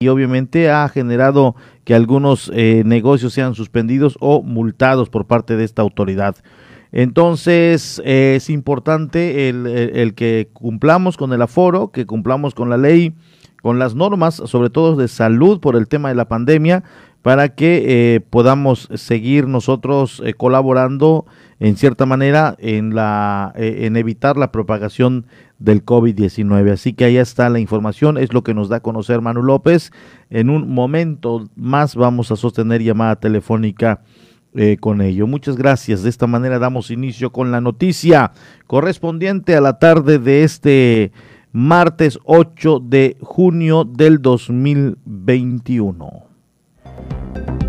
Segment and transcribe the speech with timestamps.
[0.00, 5.64] y obviamente ha generado que algunos eh, negocios sean suspendidos o multados por parte de
[5.64, 6.36] esta autoridad.
[6.92, 13.16] Entonces es importante el, que cumplamos con el aforo, que cumplamos con la ley,
[13.60, 16.84] con las normas, sobre todo de salud por el tema de la pandemia,
[17.22, 21.26] para que eh, podamos seguir nosotros eh, colaborando
[21.60, 25.26] en cierta manera en, la, eh, en evitar la propagación
[25.58, 26.72] del COVID-19.
[26.72, 29.90] Así que ahí está la información, es lo que nos da a conocer Manu López.
[30.30, 34.02] En un momento más vamos a sostener llamada telefónica
[34.80, 35.28] con ello.
[35.28, 36.02] Muchas gracias.
[36.02, 38.32] De esta manera damos inicio con la noticia
[38.66, 41.12] correspondiente a la tarde de este
[41.52, 46.27] martes 8 de junio del 2021.
[46.98, 47.67] you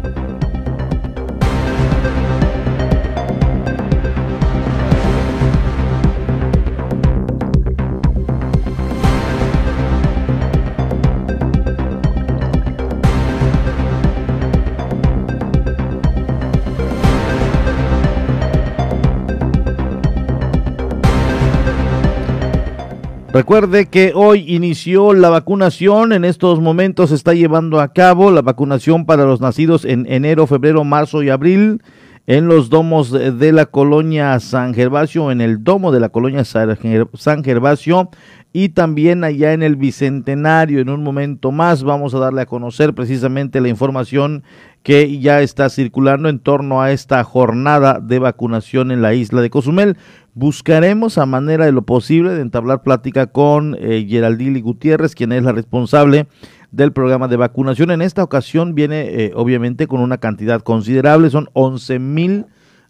[23.31, 28.41] Recuerde que hoy inició la vacunación, en estos momentos se está llevando a cabo la
[28.41, 31.80] vacunación para los nacidos en enero, febrero, marzo y abril
[32.25, 37.44] en los domos de la colonia San Gervasio, en el domo de la colonia San
[37.44, 38.09] Gervasio
[38.52, 40.80] y también allá en el Bicentenario.
[40.80, 44.44] En un momento más vamos a darle a conocer precisamente la información
[44.83, 49.50] que ya está circulando en torno a esta jornada de vacunación en la isla de
[49.50, 49.97] Cozumel.
[50.33, 55.44] Buscaremos a manera de lo posible de entablar plática con eh, Geraldili Gutiérrez, quien es
[55.44, 56.27] la responsable
[56.72, 57.91] del programa de vacunación.
[57.91, 62.45] En esta ocasión viene eh, obviamente con una cantidad considerable, son 11 mil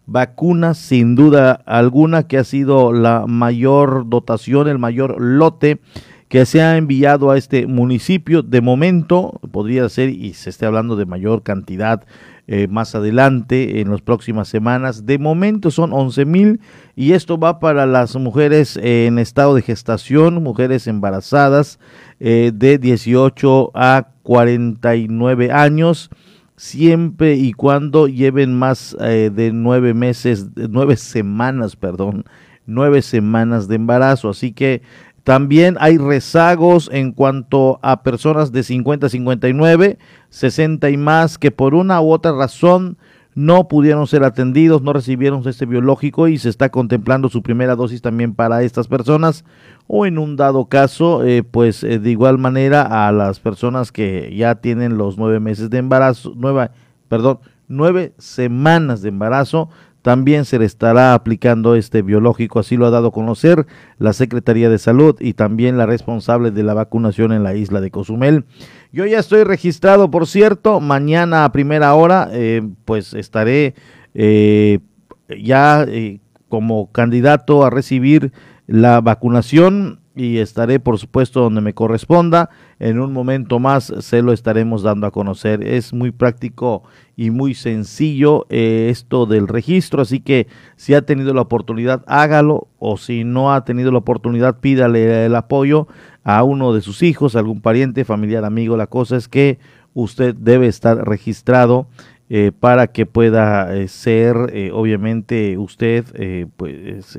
[0.06, 5.80] vacunas sin duda alguna que ha sido la mayor dotación, el mayor lote
[6.28, 8.42] que se ha enviado a este municipio.
[8.42, 12.04] De momento, podría ser, y se esté hablando de mayor cantidad
[12.52, 15.06] eh, más adelante, en las próximas semanas.
[15.06, 16.60] De momento son 11 mil
[16.96, 21.78] y esto va para las mujeres en estado de gestación, mujeres embarazadas
[22.18, 26.10] eh, de 18 a 49 años
[26.56, 32.24] siempre y cuando lleven más eh, de nueve meses, nueve semanas, perdón,
[32.66, 34.28] nueve semanas de embarazo.
[34.28, 34.82] Así que
[35.30, 39.96] también hay rezagos en cuanto a personas de 50 a 59,
[40.28, 42.98] 60 y más que por una u otra razón
[43.36, 48.02] no pudieron ser atendidos, no recibieron este biológico y se está contemplando su primera dosis
[48.02, 49.44] también para estas personas.
[49.86, 54.34] O en un dado caso, eh, pues eh, de igual manera a las personas que
[54.34, 56.72] ya tienen los nueve meses de embarazo, nueva,
[57.06, 57.38] perdón,
[57.68, 59.68] nueve semanas de embarazo,
[60.02, 63.66] también se le estará aplicando este biológico, así lo ha dado a conocer
[63.98, 67.90] la Secretaría de Salud y también la responsable de la vacunación en la isla de
[67.90, 68.44] Cozumel.
[68.92, 73.74] Yo ya estoy registrado, por cierto, mañana a primera hora, eh, pues estaré
[74.14, 74.80] eh,
[75.28, 78.32] ya eh, como candidato a recibir
[78.66, 82.50] la vacunación y estaré por supuesto donde me corresponda.
[82.80, 85.62] En un momento más se lo estaremos dando a conocer.
[85.62, 86.82] Es muy práctico
[87.14, 90.46] y muy sencillo eh, esto del registro, así que
[90.76, 95.36] si ha tenido la oportunidad, hágalo o si no ha tenido la oportunidad, pídale el
[95.36, 95.88] apoyo
[96.24, 98.78] a uno de sus hijos, algún pariente, familiar, amigo.
[98.78, 99.58] La cosa es que
[99.92, 101.86] usted debe estar registrado
[102.30, 104.36] eh, para que pueda eh, ser,
[104.72, 107.18] obviamente, usted, pues,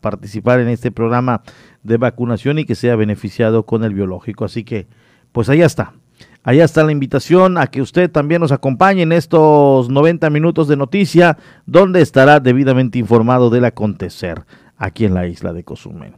[0.00, 1.42] participar en este programa
[1.82, 4.46] de vacunación y que sea beneficiado con el biológico.
[4.46, 4.86] Así que,
[5.32, 5.94] pues allá está.
[6.44, 10.76] Allá está la invitación a que usted también nos acompañe en estos 90 minutos de
[10.76, 14.44] noticia, donde estará debidamente informado del acontecer
[14.76, 16.14] aquí en la isla de Cozumel.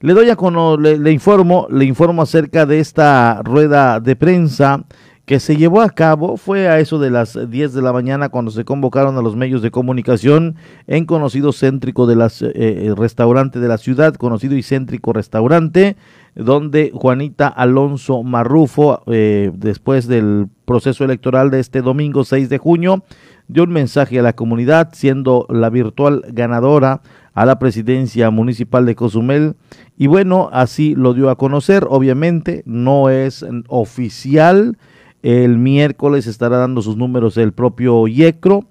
[0.00, 0.36] Le doy a
[0.80, 4.84] le, le informo, le informo acerca de esta rueda de prensa
[5.24, 8.50] que se llevó a cabo fue a eso de las 10 de la mañana cuando
[8.50, 10.56] se convocaron a los medios de comunicación
[10.88, 15.96] en conocido céntrico de las eh, eh, restaurante de la ciudad, conocido y céntrico restaurante,
[16.34, 23.04] donde Juanita Alonso Marrufo, eh, después del proceso electoral de este domingo 6 de junio,
[23.48, 27.02] dio un mensaje a la comunidad, siendo la virtual ganadora
[27.34, 29.56] a la presidencia municipal de Cozumel.
[29.96, 31.86] Y bueno, así lo dio a conocer.
[31.88, 34.76] Obviamente no es oficial
[35.22, 38.64] el miércoles estará dando sus números el propio Yecro,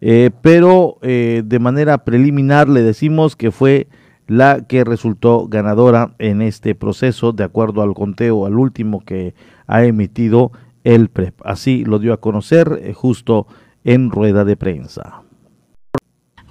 [0.00, 3.88] eh, pero eh, de manera preliminar le decimos que fue
[4.28, 9.34] la que resultó ganadora en este proceso, de acuerdo al conteo, al último que
[9.66, 10.52] ha emitido
[10.84, 11.40] el PREP.
[11.44, 13.46] Así lo dio a conocer eh, justo
[13.84, 15.22] en rueda de prensa.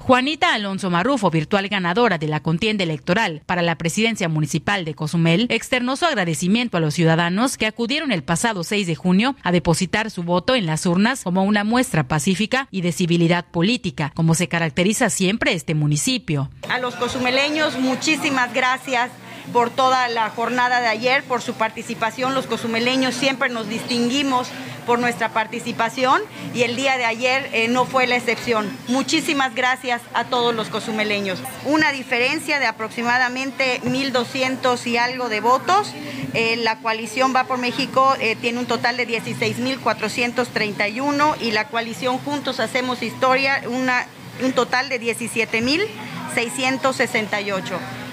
[0.07, 5.47] Juanita Alonso Marrufo, virtual ganadora de la contienda electoral para la presidencia municipal de Cozumel,
[5.49, 10.09] externó su agradecimiento a los ciudadanos que acudieron el pasado 6 de junio a depositar
[10.09, 14.47] su voto en las urnas como una muestra pacífica y de civilidad política, como se
[14.47, 16.49] caracteriza siempre este municipio.
[16.69, 19.11] A los cozumeleños, muchísimas gracias
[19.51, 22.33] por toda la jornada de ayer, por su participación.
[22.33, 24.47] Los cozumeleños siempre nos distinguimos
[24.87, 26.23] por nuestra participación
[26.55, 28.75] y el día de ayer eh, no fue la excepción.
[28.87, 31.37] Muchísimas gracias a todos los cozumeleños.
[31.65, 35.93] Una diferencia de aproximadamente 1.200 y algo de votos.
[36.33, 42.17] Eh, la coalición Va por México eh, tiene un total de 16.431 y la coalición
[42.19, 44.07] Juntos Hacemos Historia una,
[44.41, 47.63] un total de 17.668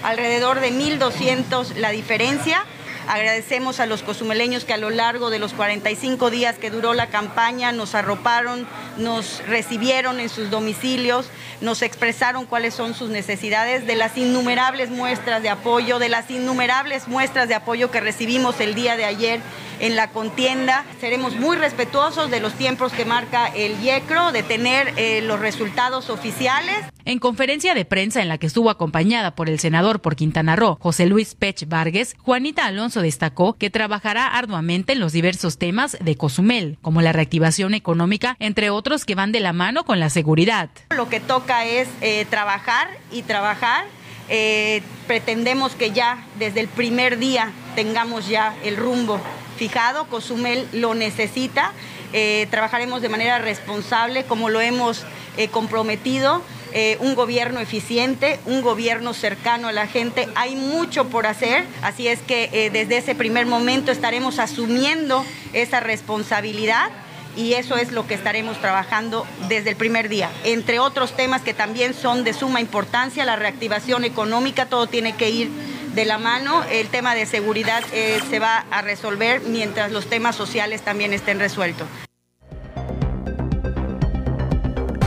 [0.03, 2.65] alrededor de 1.200 la diferencia.
[3.08, 7.08] Agradecemos a los cozumeleños que a lo largo de los 45 días que duró la
[7.08, 8.66] campaña nos arroparon,
[8.96, 11.26] nos recibieron en sus domicilios,
[11.60, 17.08] nos expresaron cuáles son sus necesidades, de las innumerables muestras de apoyo, de las innumerables
[17.08, 19.40] muestras de apoyo que recibimos el día de ayer
[19.80, 20.84] en la contienda.
[21.00, 26.10] Seremos muy respetuosos de los tiempos que marca el IECRO, de tener eh, los resultados
[26.10, 26.76] oficiales.
[27.04, 30.78] En conferencia de prensa en la que estuvo acompañada por el senador por Quintana Roo,
[30.80, 36.17] José Luis Pech Vargas, Juanita Alonso destacó que trabajará arduamente en los diversos temas de
[36.17, 40.70] Cozumel, como la reactivación económica, entre otros que van de la mano con la seguridad.
[40.96, 43.85] Lo que toca es eh, trabajar y trabajar.
[44.29, 49.20] Eh, pretendemos que ya desde el primer día tengamos ya el rumbo
[49.56, 51.73] fijado, Cozumel lo necesita.
[52.12, 55.05] Eh, trabajaremos de manera responsable como lo hemos
[55.50, 56.43] comprometido
[56.75, 60.29] eh, un gobierno eficiente, un gobierno cercano a la gente.
[60.35, 65.79] Hay mucho por hacer, así es que eh, desde ese primer momento estaremos asumiendo esa
[65.79, 66.91] responsabilidad
[67.37, 70.31] y eso es lo que estaremos trabajando desde el primer día.
[70.44, 75.31] Entre otros temas que también son de suma importancia, la reactivación económica, todo tiene que
[75.31, 75.50] ir
[75.94, 76.65] de la mano.
[76.71, 81.38] El tema de seguridad eh, se va a resolver mientras los temas sociales también estén
[81.38, 81.87] resueltos.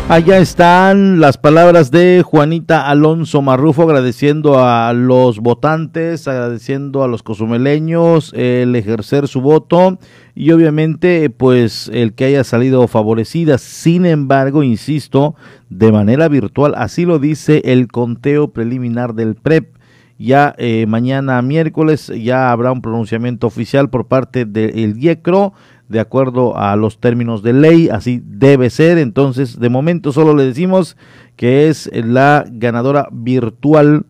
[0.10, 7.24] Allá están las palabras de Juanita Alonso Marrufo agradeciendo a los votantes, agradeciendo a los
[7.24, 10.00] cozumeleños el ejercer su voto
[10.34, 13.58] y obviamente pues el que haya salido favorecida.
[13.58, 15.36] Sin embargo, insisto,
[15.70, 19.76] de manera virtual, así lo dice el conteo preliminar del PREP.
[20.18, 25.54] Ya eh, mañana miércoles ya habrá un pronunciamiento oficial por parte del IECRO
[25.90, 28.98] de acuerdo a los términos de ley, así debe ser.
[28.98, 30.98] Entonces, de momento solo le decimos
[31.36, 34.06] que es la ganadora virtual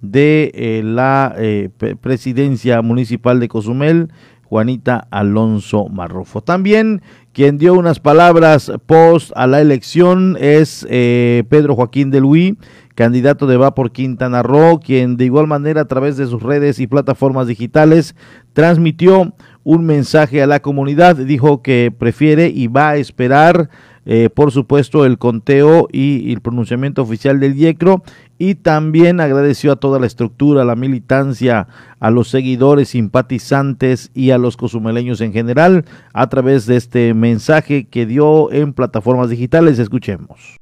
[0.00, 1.68] de eh, la eh,
[2.00, 4.08] presidencia municipal de Cozumel,
[4.44, 6.42] Juanita Alonso Marrufo.
[6.42, 7.02] También
[7.32, 12.54] quien dio unas palabras post a la elección es eh, Pedro Joaquín de Luis,
[12.96, 16.80] candidato de Va por Quintana Roo, quien de igual manera a través de sus redes
[16.80, 18.16] y plataformas digitales
[18.52, 19.32] transmitió
[19.64, 21.16] un mensaje a la comunidad.
[21.16, 23.70] Dijo que prefiere y va a esperar,
[24.06, 28.02] eh, por supuesto, el conteo y, el pronunciamiento oficial del IECRO.
[28.38, 31.68] Y también agradeció a toda la estructura, a la militancia,
[31.98, 35.84] a los seguidores, simpatizantes y a los cozumeleños en general
[36.14, 39.78] a través de este mensaje que dio en plataformas digitales.
[39.78, 40.58] Escuchemos.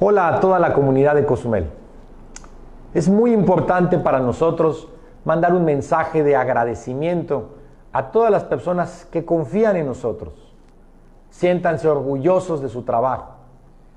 [0.00, 1.66] Hola a toda la comunidad de Cozumel.
[2.94, 4.88] Es muy importante para nosotros
[5.28, 7.50] mandar un mensaje de agradecimiento
[7.92, 10.32] a todas las personas que confían en nosotros.
[11.28, 13.34] Siéntanse orgullosos de su trabajo.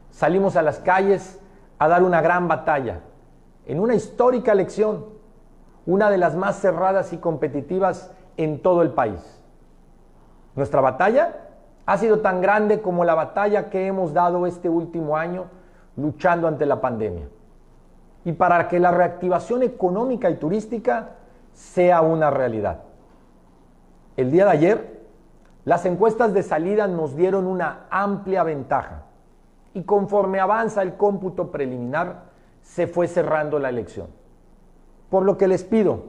[0.09, 1.39] Salimos a las calles
[1.79, 2.99] a dar una gran batalla,
[3.65, 5.05] en una histórica elección,
[5.85, 9.41] una de las más cerradas y competitivas en todo el país.
[10.57, 11.47] Nuestra batalla
[11.85, 15.45] ha sido tan grande como la batalla que hemos dado este último año
[15.95, 17.29] luchando ante la pandemia.
[18.25, 21.15] Y para que la reactivación económica y turística
[21.53, 22.81] sea una realidad.
[24.17, 25.01] El día de ayer,
[25.65, 29.03] las encuestas de salida nos dieron una amplia ventaja
[29.73, 32.31] y conforme avanza el cómputo preliminar,
[32.61, 34.07] se fue cerrando la elección.
[35.09, 36.03] Por lo que les pido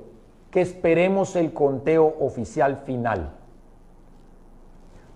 [0.51, 3.31] que esperemos el conteo oficial final.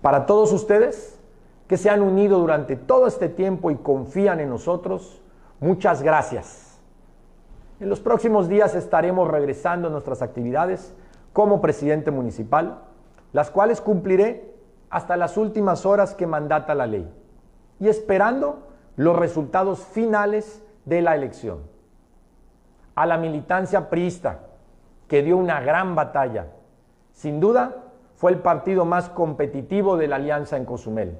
[0.01, 1.19] Para todos ustedes
[1.67, 5.21] que se han unido durante todo este tiempo y confían en nosotros,
[5.59, 6.66] muchas gracias.
[7.79, 10.95] En los próximos días estaremos regresando a nuestras actividades
[11.31, 12.79] como presidente municipal,
[13.33, 14.51] las cuales cumpliré
[14.89, 17.07] hasta las últimas horas que mandata la ley
[17.79, 18.63] y esperando
[18.95, 21.59] los resultados finales de la elección.
[22.95, 24.39] A la militancia priista,
[25.07, 26.47] que dio una gran batalla,
[27.13, 27.83] sin duda
[28.15, 31.19] fue el partido más competitivo de la alianza en Cozumel.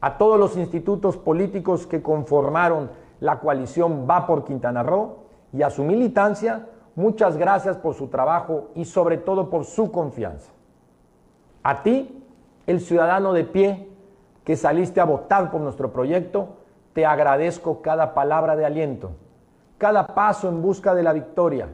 [0.00, 5.23] a todos los institutos políticos que conformaron la coalición Va por Quintana Roo
[5.54, 10.50] y a su militancia, muchas gracias por su trabajo y sobre todo por su confianza.
[11.62, 12.24] A ti,
[12.66, 13.88] el ciudadano de pie
[14.42, 16.56] que saliste a votar por nuestro proyecto,
[16.92, 19.12] te agradezco cada palabra de aliento,
[19.78, 21.68] cada paso en busca de la victoria.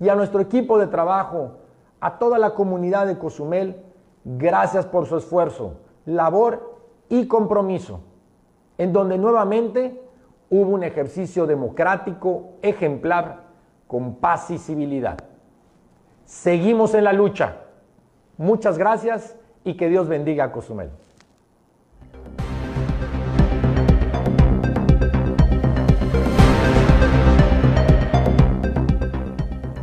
[0.00, 1.58] Y a nuestro equipo de trabajo,
[2.00, 3.84] a toda la comunidad de Cozumel,
[4.24, 5.74] gracias por su esfuerzo,
[6.06, 8.00] labor y compromiso,
[8.78, 10.09] en donde nuevamente
[10.50, 13.44] hubo un ejercicio democrático ejemplar
[13.86, 15.16] con paz y civilidad.
[16.26, 17.56] Seguimos en la lucha.
[18.36, 20.90] Muchas gracias y que Dios bendiga a Cozumel.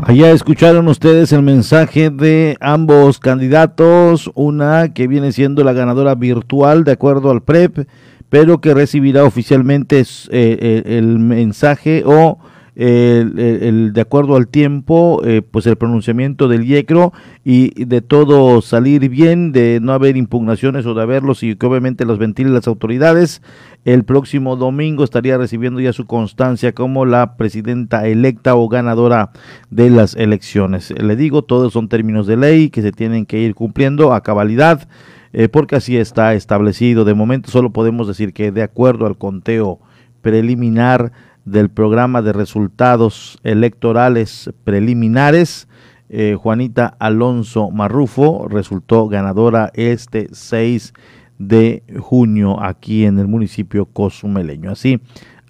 [0.02, 6.86] Allá escucharon ustedes el mensaje de ambos candidatos, una que viene siendo la ganadora virtual
[6.86, 7.90] de acuerdo al PREP,
[8.30, 12.40] pero que recibirá oficialmente eh, eh, el mensaje o
[12.80, 17.12] el, de acuerdo al tiempo, eh, pues el pronunciamiento del IECRO
[17.44, 22.06] y de todo salir bien, de no haber impugnaciones o de haberlos y que obviamente
[22.06, 23.42] los ventilen las autoridades.
[23.84, 29.32] El próximo domingo estaría recibiendo ya su constancia como la presidenta electa o ganadora
[29.72, 30.92] de las elecciones.
[30.92, 34.88] Le digo, todos son términos de ley que se tienen que ir cumpliendo a cabalidad.
[35.34, 37.06] Eh, porque así está establecido.
[37.06, 39.80] De momento solo podemos decir que de acuerdo al conteo
[40.22, 41.12] preliminar
[41.46, 45.68] del programa de resultados electorales preliminares,
[46.10, 50.94] eh, Juanita Alonso Marrufo resultó ganadora este 6
[51.38, 54.72] de junio aquí en el municipio cozumeleño.
[54.72, 55.02] Así,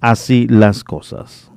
[0.02, 1.52] así las cosas.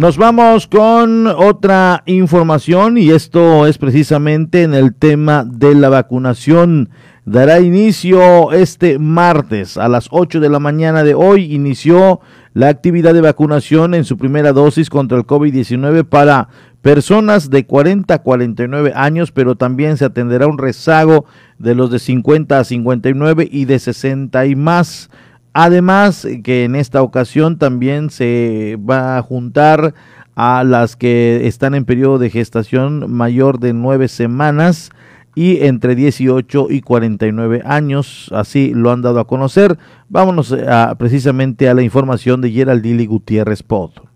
[0.00, 6.88] Nos vamos con otra información y esto es precisamente en el tema de la vacunación.
[7.26, 11.54] Dará inicio este martes a las 8 de la mañana de hoy.
[11.54, 12.20] Inició
[12.54, 16.48] la actividad de vacunación en su primera dosis contra el COVID-19 para
[16.80, 21.26] personas de 40 a 49 años, pero también se atenderá un rezago
[21.58, 25.10] de los de 50 a 59 y de 60 y más.
[25.52, 29.94] Además que en esta ocasión también se va a juntar
[30.36, 34.90] a las que están en periodo de gestación mayor de nueve semanas
[35.34, 39.78] y entre 18 y 49 años, así lo han dado a conocer.
[40.08, 44.09] Vámonos a, precisamente a la información de Geraldili Gutiérrez Pod.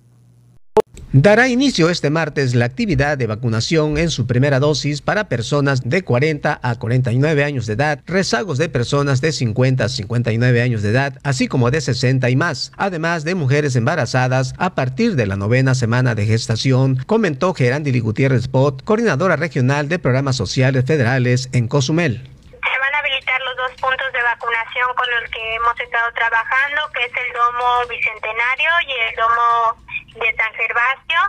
[1.16, 6.02] Dará inicio este martes la actividad de vacunación en su primera dosis para personas de
[6.02, 10.90] 40 a 49 años de edad, rezagos de personas de 50 a 59 años de
[10.90, 15.36] edad, así como de 60 y más, además de mujeres embarazadas a partir de la
[15.36, 21.68] novena semana de gestación, comentó Gerandili Gutiérrez Pot, coordinadora regional de programas sociales federales en
[21.68, 22.28] Cozumel.
[22.50, 26.90] Se van a habilitar los dos puntos de vacunación con los que hemos estado trabajando,
[26.92, 29.83] que es el domo bicentenario y el domo
[30.14, 31.20] de San Gervasio.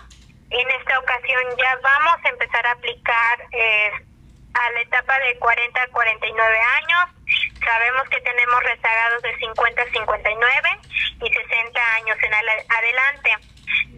[0.49, 3.91] En esta ocasión ya vamos a empezar a aplicar eh,
[4.53, 7.05] a la etapa de 40 a 49 años.
[7.63, 10.69] Sabemos que tenemos rezagados de 50 a 59
[11.21, 13.31] y 60 años en adelante.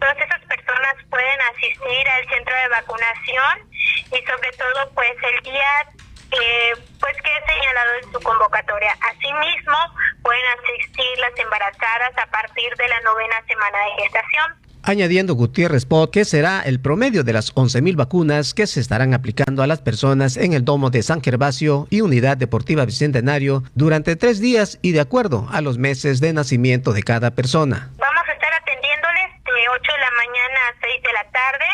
[0.00, 3.70] Todas esas personas pueden asistir al centro de vacunación
[4.10, 5.86] y sobre todo pues el día
[6.32, 8.96] eh, pues que es señalado en su convocatoria.
[9.00, 9.78] Asimismo,
[10.22, 16.12] pueden asistir las embarazadas a partir de la novena semana de gestación añadiendo Gutiérrez Pot
[16.12, 20.36] que será el promedio de las 11.000 vacunas que se estarán aplicando a las personas
[20.36, 25.00] en el domo de San Gervasio y Unidad Deportiva Bicentenario durante tres días y de
[25.00, 27.90] acuerdo a los meses de nacimiento de cada persona.
[27.98, 31.66] Vamos a estar atendiéndoles de 8 de la mañana a 6 de la tarde.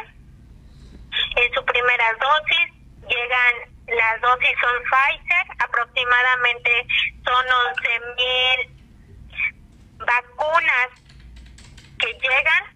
[1.36, 6.86] En su primera dosis llegan las dosis son Pfizer, aproximadamente
[7.24, 7.44] son
[8.16, 8.74] 11.000
[9.98, 10.88] vacunas
[11.98, 12.73] que llegan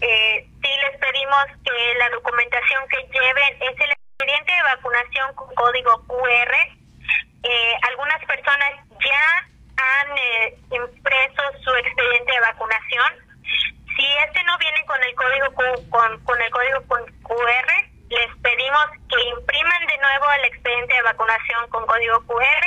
[0.00, 5.54] eh, sí les pedimos que la documentación que lleven es el expediente de vacunación con
[5.54, 6.54] código QR.
[7.42, 13.12] Eh, algunas personas ya han eh, impreso su expediente de vacunación.
[13.96, 15.54] Si este no viene con el código
[15.90, 16.80] con, con el código
[17.22, 17.70] QR,
[18.08, 22.64] les pedimos que impriman de nuevo el expediente de vacunación con código QR.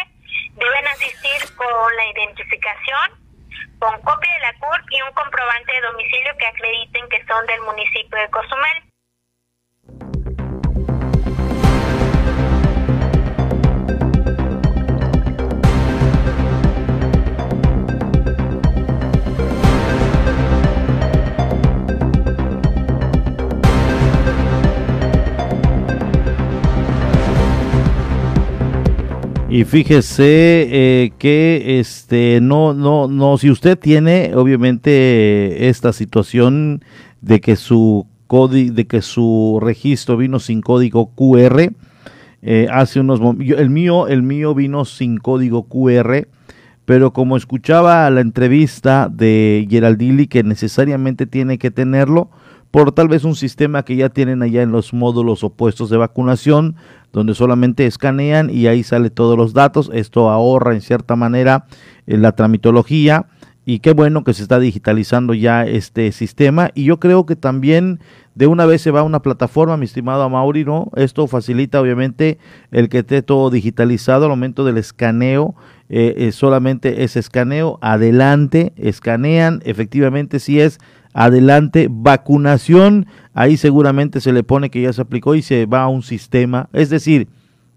[0.54, 3.27] Deben asistir con la identificación
[3.80, 7.62] con copia de la CURP y un comprobante de domicilio que acrediten que son del
[7.62, 8.84] municipio de Cozumel.
[29.50, 36.84] Y fíjese eh, que este no no no si usted tiene obviamente esta situación
[37.22, 41.72] de que su código de que su registro vino sin código QR
[42.42, 46.28] eh, hace unos el mío el mío vino sin código QR
[46.84, 52.30] pero como escuchaba la entrevista de Geraldili que necesariamente tiene que tenerlo
[52.72, 56.76] por tal vez un sistema que ya tienen allá en los módulos opuestos de vacunación,
[57.14, 59.90] donde solamente escanean y ahí sale todos los datos.
[59.94, 61.66] Esto ahorra en cierta manera
[62.06, 63.28] eh, la tramitología
[63.66, 68.00] y qué bueno que se está digitalizando ya este sistema y yo creo que también
[68.34, 70.92] de una vez se va a una plataforma, mi estimado Mauri, ¿no?
[70.96, 72.38] Esto facilita obviamente
[72.72, 75.56] el que esté todo digitalizado al momento del escaneo,
[75.90, 80.80] eh, eh, solamente es escaneo, adelante, escanean, efectivamente si es
[81.18, 85.88] adelante, vacunación, ahí seguramente se le pone que ya se aplicó y se va a
[85.88, 87.28] un sistema, es decir,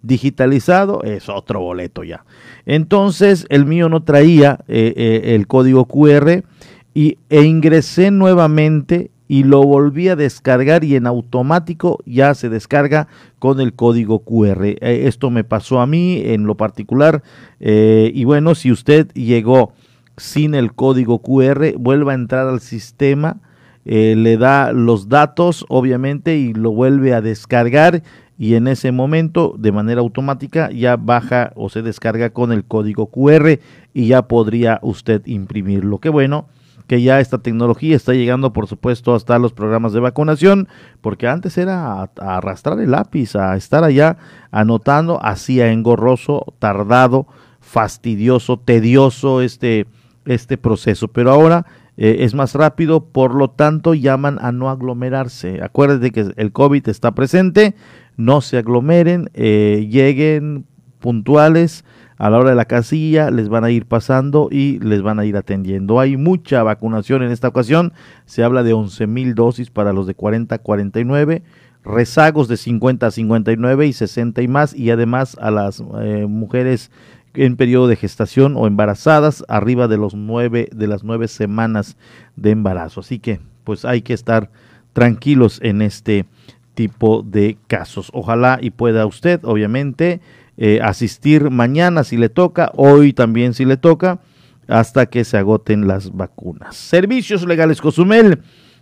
[0.02, 2.26] digitalizado es otro boleto ya.
[2.66, 6.44] Entonces el mío no traía eh, eh, el código QR
[6.92, 13.08] y, e ingresé nuevamente y lo volví a descargar y en automático ya se descarga
[13.38, 14.64] con el código QR.
[14.66, 17.22] Eh, esto me pasó a mí en lo particular
[17.58, 19.72] y bueno, si usted llegó
[20.20, 23.38] sin el código QR, vuelva a entrar al sistema,
[23.86, 28.02] eh, le da los datos obviamente y lo vuelve a descargar
[28.36, 33.06] y en ese momento de manera automática ya baja o se descarga con el código
[33.06, 33.58] QR
[33.94, 35.98] y ya podría usted imprimirlo.
[35.98, 36.48] Qué bueno
[36.86, 40.68] que ya esta tecnología está llegando por supuesto hasta los programas de vacunación,
[41.00, 44.18] porque antes era arrastrar el lápiz, a estar allá
[44.50, 47.26] anotando, hacía engorroso, tardado,
[47.60, 49.86] fastidioso, tedioso este
[50.34, 55.62] este proceso, pero ahora eh, es más rápido, por lo tanto llaman a no aglomerarse.
[55.62, 57.74] Acuérdense que el COVID está presente,
[58.16, 60.64] no se aglomeren, eh, lleguen
[61.00, 61.84] puntuales
[62.16, 65.24] a la hora de la casilla, les van a ir pasando y les van a
[65.24, 66.00] ir atendiendo.
[66.00, 67.92] Hay mucha vacunación en esta ocasión,
[68.26, 71.42] se habla de 11 mil dosis para los de 40 a 49,
[71.82, 76.90] rezagos de 50 a 59 y 60 y más, y además a las eh, mujeres
[77.34, 81.96] en periodo de gestación o embarazadas arriba de los nueve de las nueve semanas
[82.36, 83.00] de embarazo.
[83.00, 84.50] Así que pues hay que estar
[84.92, 86.26] tranquilos en este
[86.74, 88.10] tipo de casos.
[88.12, 90.20] Ojalá y pueda usted obviamente
[90.56, 94.20] eh, asistir mañana si le toca hoy también si le toca
[94.66, 96.76] hasta que se agoten las vacunas.
[96.76, 98.40] Servicios legales Cozumel.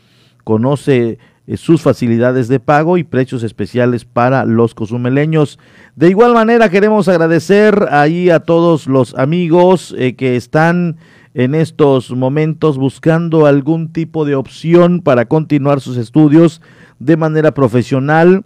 [0.44, 1.18] conoce
[1.56, 5.58] sus facilidades de pago y precios especiales para los cozumeleños.
[5.96, 10.96] De igual manera queremos agradecer ahí a todos los amigos eh, que están
[11.34, 16.60] en estos momentos buscando algún tipo de opción para continuar sus estudios
[16.98, 18.44] de manera profesional.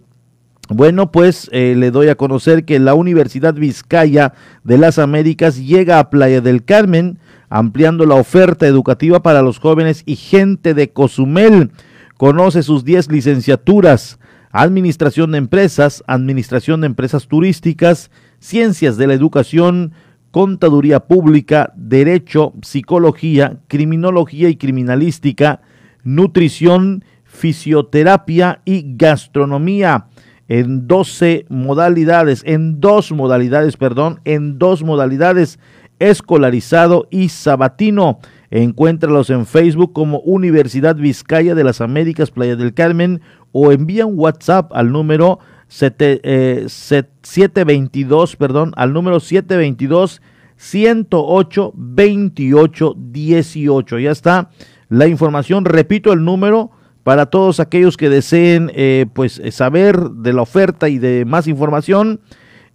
[0.69, 5.99] Bueno, pues eh, le doy a conocer que la Universidad Vizcaya de las Américas llega
[5.99, 11.69] a Playa del Carmen, ampliando la oferta educativa para los jóvenes y gente de Cozumel.
[12.17, 14.19] Conoce sus 10 licenciaturas,
[14.51, 19.93] Administración de Empresas, Administración de Empresas Turísticas, Ciencias de la Educación,
[20.31, 25.61] Contaduría Pública, Derecho, Psicología, Criminología y Criminalística,
[26.03, 30.07] Nutrición, Fisioterapia y Gastronomía
[30.47, 35.59] en 12 modalidades, en dos modalidades, perdón, en dos modalidades,
[35.99, 38.19] escolarizado y sabatino.
[38.55, 43.19] Encuéntralos en Facebook como Universidad Vizcaya de las Américas Playa del Carmen
[43.51, 50.21] o envía un WhatsApp al número 722, eh, perdón, al número 722
[50.55, 53.99] 108 28 18.
[53.99, 54.49] Ya está
[54.87, 56.71] la información, repito el número
[57.03, 62.21] para todos aquellos que deseen eh, pues saber de la oferta y de más información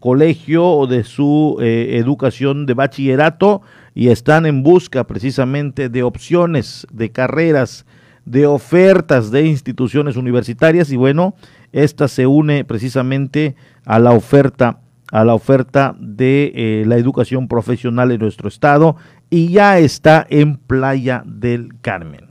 [0.00, 3.62] colegio o de su eh, educación de bachillerato
[3.94, 7.86] y están en busca precisamente de opciones, de carreras,
[8.24, 11.34] de ofertas de instituciones universitarias y bueno,
[11.72, 18.12] esta se une precisamente a la oferta a la oferta de eh, la educación profesional
[18.12, 18.96] en nuestro estado
[19.30, 22.27] y ya está en Playa del Carmen.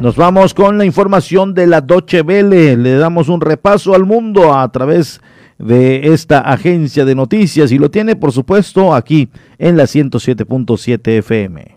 [0.00, 2.76] Nos vamos con la información de la Doche Vele.
[2.76, 5.20] Le damos un repaso al mundo a través
[5.58, 11.74] de esta agencia de noticias y lo tiene, por supuesto, aquí en la 107.7 FM.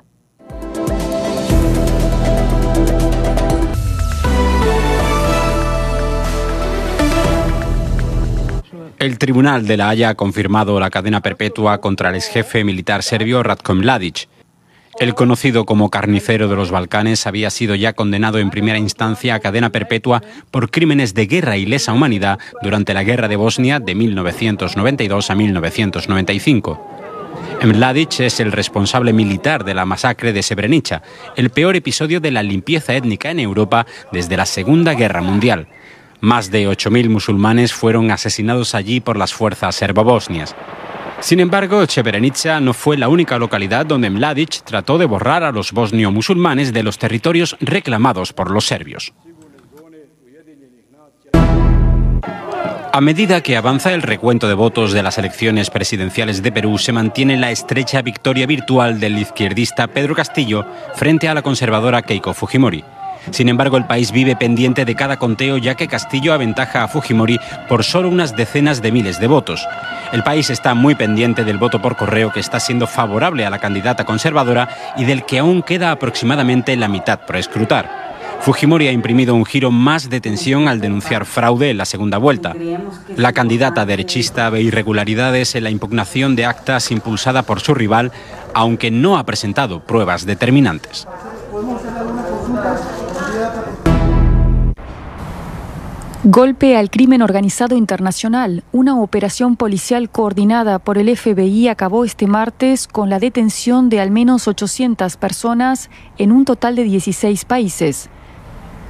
[8.99, 13.01] El Tribunal de la Haya ha confirmado la cadena perpetua contra el ex jefe militar
[13.01, 14.27] serbio Ratko Mladic.
[15.01, 19.39] El conocido como carnicero de los Balcanes había sido ya condenado en primera instancia a
[19.39, 23.95] cadena perpetua por crímenes de guerra y lesa humanidad durante la guerra de Bosnia de
[23.95, 26.87] 1992 a 1995.
[27.63, 31.01] Mladic es el responsable militar de la masacre de Srebrenica,
[31.35, 35.65] el peor episodio de la limpieza étnica en Europa desde la Segunda Guerra Mundial.
[36.19, 40.55] Más de 8.000 musulmanes fueron asesinados allí por las fuerzas serbobosnias.
[41.21, 45.71] Sin embargo, Srebrenica no fue la única localidad donde Mladic trató de borrar a los
[45.71, 49.13] bosnio-musulmanes de los territorios reclamados por los serbios.
[52.93, 56.91] A medida que avanza el recuento de votos de las elecciones presidenciales de Perú, se
[56.91, 62.83] mantiene la estrecha victoria virtual del izquierdista Pedro Castillo frente a la conservadora Keiko Fujimori.
[63.29, 67.39] Sin embargo, el país vive pendiente de cada conteo ya que Castillo aventaja a Fujimori
[67.69, 69.65] por solo unas decenas de miles de votos.
[70.11, 73.59] El país está muy pendiente del voto por correo que está siendo favorable a la
[73.59, 78.11] candidata conservadora y del que aún queda aproximadamente la mitad por escrutar.
[78.41, 82.55] Fujimori ha imprimido un giro más de tensión al denunciar fraude en la segunda vuelta.
[83.15, 88.11] La candidata derechista ve irregularidades en la impugnación de actas impulsada por su rival,
[88.55, 91.07] aunque no ha presentado pruebas determinantes.
[96.23, 98.63] Golpe al crimen organizado internacional.
[98.71, 104.11] Una operación policial coordinada por el FBI acabó este martes con la detención de al
[104.11, 108.11] menos 800 personas en un total de 16 países.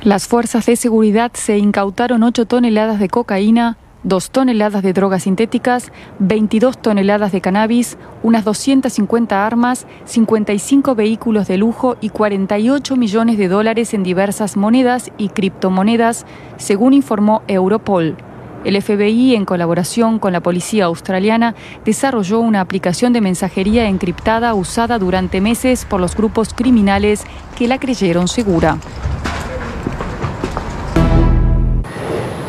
[0.04, 5.92] Las fuerzas de seguridad se incautaron 8 toneladas de cocaína, 2 toneladas de drogas sintéticas,
[6.20, 13.48] 22 toneladas de cannabis, unas 250 armas, 55 vehículos de lujo y 48 millones de
[13.48, 16.26] dólares en diversas monedas y criptomonedas,
[16.58, 18.18] según informó Europol.
[18.64, 25.00] El FBI, en colaboración con la policía australiana, desarrolló una aplicación de mensajería encriptada usada
[25.00, 27.24] durante meses por los grupos criminales
[27.58, 28.78] que la creyeron segura.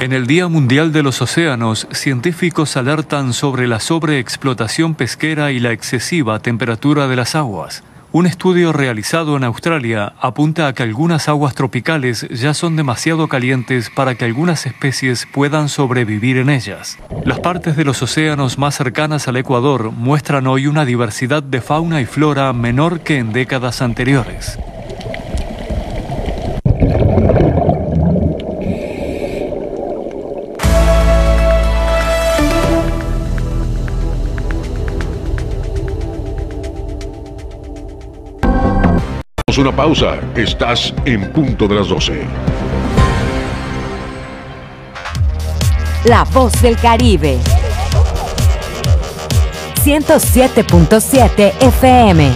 [0.03, 5.71] En el Día Mundial de los Océanos, científicos alertan sobre la sobreexplotación pesquera y la
[5.71, 7.85] excesiva temperatura de las aguas.
[8.11, 13.91] Un estudio realizado en Australia apunta a que algunas aguas tropicales ya son demasiado calientes
[13.91, 16.99] para que algunas especies puedan sobrevivir en ellas.
[17.25, 22.01] Las partes de los océanos más cercanas al Ecuador muestran hoy una diversidad de fauna
[22.01, 24.59] y flora menor que en décadas anteriores.
[39.59, 40.19] Una pausa.
[40.35, 42.25] Estás en punto de las 12.
[46.05, 47.39] La voz del Caribe.
[49.85, 52.31] 107.7 FM.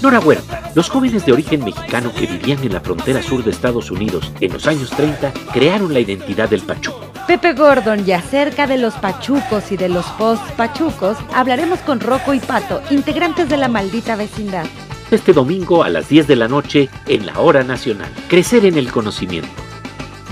[0.00, 3.90] Nora Huerta, los jóvenes de origen mexicano que vivían en la frontera sur de Estados
[3.90, 7.17] Unidos en los años 30 crearon la identidad del pachuco.
[7.28, 12.40] Pepe Gordon y acerca de los pachucos y de los post-pachucos hablaremos con Rocco y
[12.40, 14.64] Pato, integrantes de la maldita vecindad.
[15.10, 18.10] Este domingo a las 10 de la noche en la Hora Nacional.
[18.28, 19.50] Crecer en el conocimiento.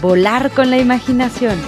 [0.00, 1.58] Volar con la imaginación.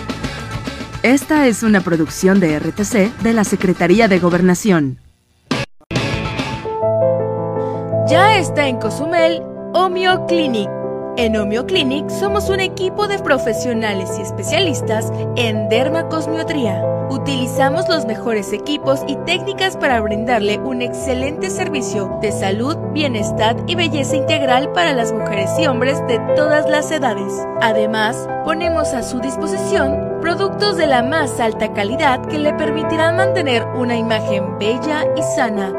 [1.03, 4.99] Esta es una producción de RTC de la Secretaría de Gobernación.
[8.09, 9.43] Ya está en Cozumel
[9.75, 10.78] Omio Clinic.
[11.19, 16.81] En Omio Clinic somos un equipo de profesionales y especialistas en dermacosmiotría.
[17.11, 23.75] Utilizamos los mejores equipos y técnicas para brindarle un excelente servicio de salud, bienestar y
[23.75, 27.33] belleza integral para las mujeres y hombres de todas las edades.
[27.61, 33.67] Además, ponemos a su disposición productos de la más alta calidad que le permitirán mantener
[33.77, 35.75] una imagen bella y sana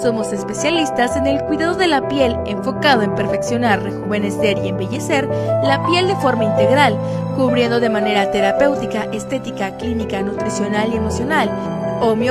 [0.00, 5.28] Somos especialistas en el cuidado de la piel enfocado en perfeccionar, rejuvenecer y embellecer
[5.62, 6.96] la piel de forma integral,
[7.36, 11.50] cubriendo de manera terapéutica, estética, clínica, nutricional y emocional.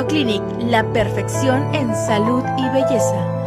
[0.08, 3.41] Clinic, la perfección en salud y belleza.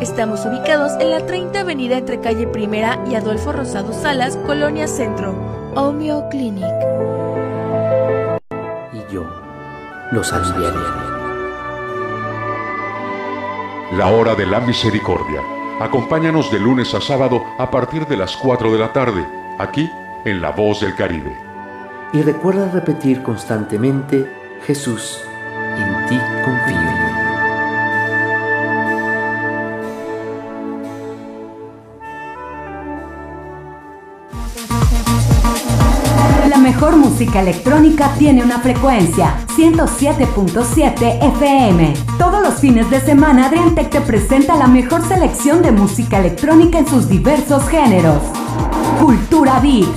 [0.00, 5.34] Estamos ubicados en la 30 Avenida entre calle Primera y Adolfo Rosado Salas, Colonia Centro.
[5.74, 6.66] Omio Clinic.
[8.92, 9.24] Y yo
[10.10, 11.21] los aliviaré.
[13.92, 15.42] La hora de la misericordia.
[15.78, 19.26] Acompáñanos de lunes a sábado a partir de las 4 de la tarde,
[19.58, 19.90] aquí
[20.24, 21.36] en La Voz del Caribe.
[22.14, 24.26] Y recuerda repetir constantemente,
[24.64, 25.20] Jesús,
[25.76, 27.02] en ti confío.
[36.82, 41.94] mejor música electrónica tiene una frecuencia 107.7 FM.
[42.18, 47.08] Todos fines de semana Adriantec te presenta la mejor selección de música electrónica en sus
[47.08, 48.22] diversos géneros.
[49.00, 49.88] Cultura Beat.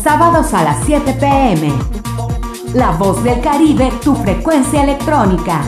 [0.00, 1.72] Sábados a las 7 pm.
[2.74, 5.62] La voz del Caribe, tu frecuencia electrónica.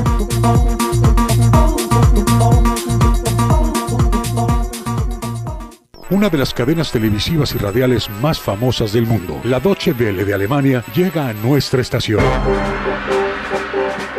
[6.10, 10.34] una de las cadenas televisivas y radiales más famosas del mundo, la Deutsche Welle de
[10.34, 12.22] Alemania, llega a nuestra estación.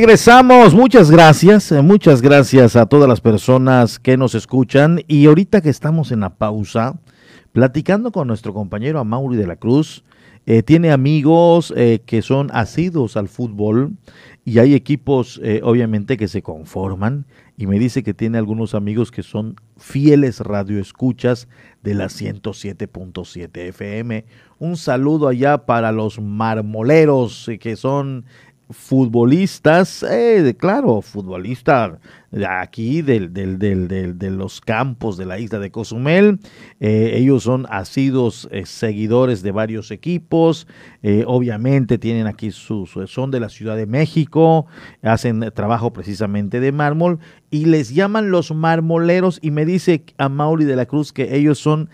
[0.00, 5.02] Regresamos, muchas gracias, eh, muchas gracias a todas las personas que nos escuchan.
[5.08, 6.98] Y ahorita que estamos en la pausa,
[7.52, 10.02] platicando con nuestro compañero Amaury de la Cruz,
[10.46, 13.92] eh, tiene amigos eh, que son asidos al fútbol
[14.42, 17.26] y hay equipos obviamente que se conforman.
[17.58, 21.46] Y me dice que tiene algunos amigos que son fieles radioescuchas
[21.82, 24.24] de la 107.7 FM.
[24.58, 28.24] Un saludo allá para los marmoleros que son
[28.70, 31.98] futbolistas, eh, claro, futbolistas
[32.30, 36.38] de aquí del, de los campos de la isla de Cozumel.
[36.78, 40.66] Eh, ellos son asidos eh, seguidores de varios equipos.
[41.26, 44.66] obviamente tienen aquí su, son de la Ciudad de México,
[45.02, 47.18] hacen trabajo precisamente de mármol
[47.50, 49.40] y les llaman los marmoleros.
[49.42, 51.90] Y me dice a Mauri de la Cruz que ellos son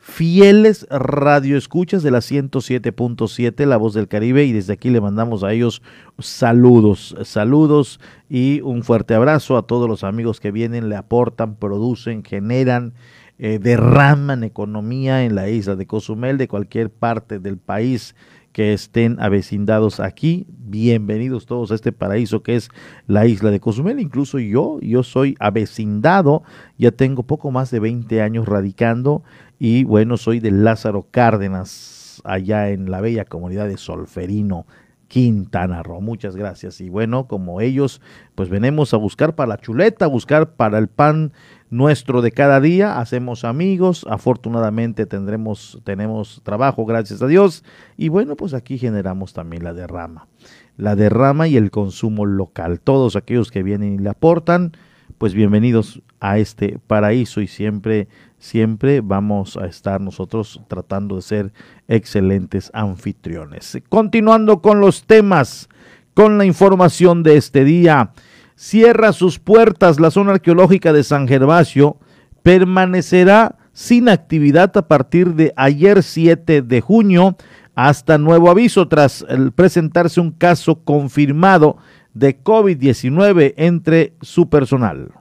[0.00, 5.52] fieles radioescuchas de la 107.7, La Voz del Caribe, y desde aquí le mandamos a
[5.52, 5.82] ellos
[6.18, 12.24] saludos, saludos y un fuerte abrazo a todos los amigos que vienen, le aportan, producen,
[12.24, 12.94] generan,
[13.38, 18.14] eh, derraman economía en la isla de Cozumel, de cualquier parte del país
[18.52, 20.46] que estén avecindados aquí.
[20.48, 22.68] Bienvenidos todos a este paraíso que es
[23.06, 24.00] la isla de Cozumel.
[24.00, 26.42] Incluso yo, yo soy avecindado,
[26.76, 29.22] ya tengo poco más de 20 años radicando
[29.62, 34.66] y bueno, soy de Lázaro Cárdenas, allá en la bella comunidad de Solferino,
[35.06, 36.00] Quintana Roo.
[36.00, 36.80] Muchas gracias.
[36.80, 38.00] Y bueno, como ellos,
[38.34, 41.32] pues venimos a buscar para la chuleta, a buscar para el pan
[41.68, 43.00] nuestro de cada día.
[43.00, 44.06] Hacemos amigos.
[44.08, 47.62] Afortunadamente tendremos, tenemos trabajo, gracias a Dios.
[47.98, 50.26] Y bueno, pues aquí generamos también la derrama.
[50.78, 52.80] La derrama y el consumo local.
[52.80, 54.72] Todos aquellos que vienen y le aportan,
[55.18, 58.08] pues bienvenidos a este paraíso y siempre
[58.40, 61.52] siempre vamos a estar nosotros tratando de ser
[61.86, 63.78] excelentes anfitriones.
[63.88, 65.68] Continuando con los temas,
[66.14, 68.12] con la información de este día,
[68.56, 71.98] cierra sus puertas la zona arqueológica de San Gervasio,
[72.42, 77.36] permanecerá sin actividad a partir de ayer 7 de junio
[77.74, 79.24] hasta nuevo aviso tras
[79.54, 81.76] presentarse un caso confirmado
[82.14, 85.12] de COVID-19 entre su personal.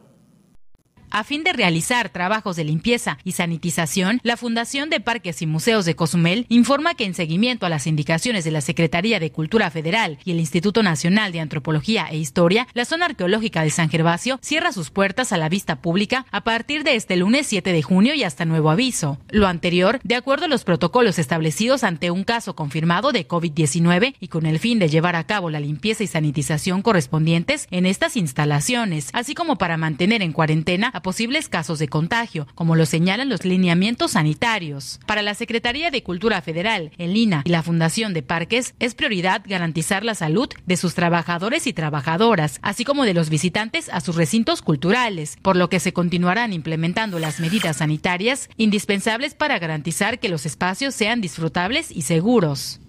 [1.11, 5.85] A fin de realizar trabajos de limpieza y sanitización, la Fundación de Parques y Museos
[5.85, 10.19] de Cozumel informa que en seguimiento a las indicaciones de la Secretaría de Cultura Federal
[10.23, 14.71] y el Instituto Nacional de Antropología e Historia, la zona arqueológica de San Gervasio cierra
[14.71, 18.23] sus puertas a la vista pública a partir de este lunes 7 de junio y
[18.23, 19.17] hasta nuevo aviso.
[19.29, 24.27] Lo anterior, de acuerdo a los protocolos establecidos ante un caso confirmado de COVID-19 y
[24.27, 29.09] con el fin de llevar a cabo la limpieza y sanitización correspondientes en estas instalaciones,
[29.13, 34.11] así como para mantener en cuarentena posibles casos de contagio, como lo señalan los lineamientos
[34.11, 34.99] sanitarios.
[35.05, 39.41] Para la Secretaría de Cultura Federal, el INA y la Fundación de Parques, es prioridad
[39.45, 44.15] garantizar la salud de sus trabajadores y trabajadoras, así como de los visitantes a sus
[44.15, 50.29] recintos culturales, por lo que se continuarán implementando las medidas sanitarias indispensables para garantizar que
[50.29, 52.79] los espacios sean disfrutables y seguros.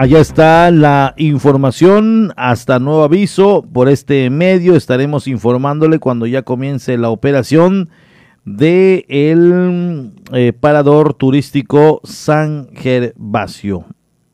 [0.00, 6.96] Allá está la información, hasta nuevo aviso por este medio estaremos informándole cuando ya comience
[6.96, 7.90] la operación
[8.46, 13.84] de el eh, parador turístico San Gervasio.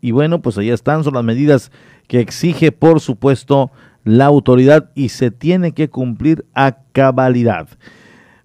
[0.00, 1.72] Y bueno, pues allá están, son las medidas
[2.06, 3.72] que exige por supuesto
[4.04, 7.66] la autoridad y se tiene que cumplir a cabalidad.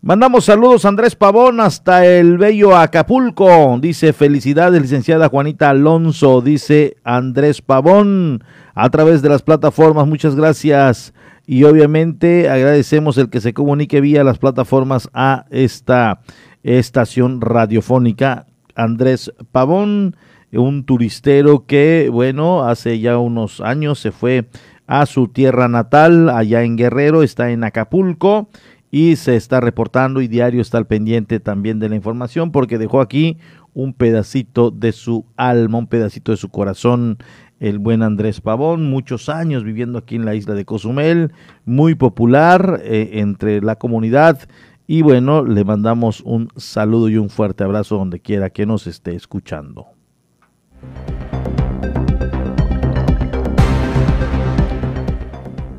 [0.04, 3.78] Mandamos saludos a Andrés Pavón hasta el bello Acapulco.
[3.80, 6.42] Dice felicidades, licenciada Juanita Alonso.
[6.42, 10.08] Dice Andrés Pavón a través de las plataformas.
[10.08, 11.14] Muchas gracias.
[11.46, 16.22] Y obviamente agradecemos el que se comunique vía las plataformas a esta
[16.64, 18.48] estación radiofónica.
[18.74, 20.16] Andrés Pavón,
[20.52, 24.48] un turistero que, bueno, hace ya unos años se fue
[24.88, 28.50] a su tierra natal, allá en Guerrero, está en Acapulco
[28.92, 33.02] y se está reportando y diario está al pendiente también de la información porque dejó
[33.02, 33.38] aquí
[33.74, 37.18] un pedacito de su alma, un pedacito de su corazón,
[37.62, 41.32] el buen Andrés Pavón, muchos años viviendo aquí en la isla de Cozumel,
[41.64, 44.40] muy popular eh, entre la comunidad
[44.88, 49.16] y bueno, le mandamos un saludo y un fuerte abrazo donde quiera que nos esté
[49.16, 49.86] escuchando.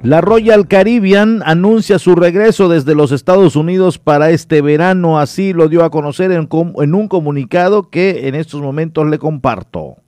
[0.02, 5.68] La Royal Caribbean anuncia su regreso desde los Estados Unidos para este verano, así lo
[5.68, 10.01] dio a conocer en, en un comunicado que en estos momentos le comparto.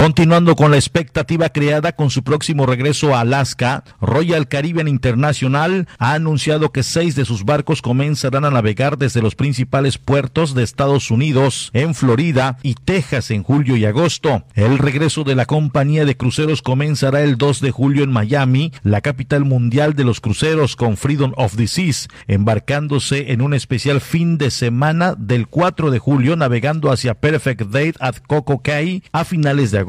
[0.00, 6.12] Continuando con la expectativa creada con su próximo regreso a Alaska, Royal Caribbean International ha
[6.12, 11.10] anunciado que seis de sus barcos comenzarán a navegar desde los principales puertos de Estados
[11.10, 14.44] Unidos, en Florida y Texas en julio y agosto.
[14.54, 19.00] El regreso de la compañía de cruceros comenzará el 2 de julio en Miami, la
[19.00, 24.38] capital mundial de los cruceros con Freedom of the Seas, embarcándose en un especial fin
[24.38, 29.72] de semana del 4 de julio navegando hacia Perfect Date at Coco Cay a finales
[29.72, 29.87] de agosto,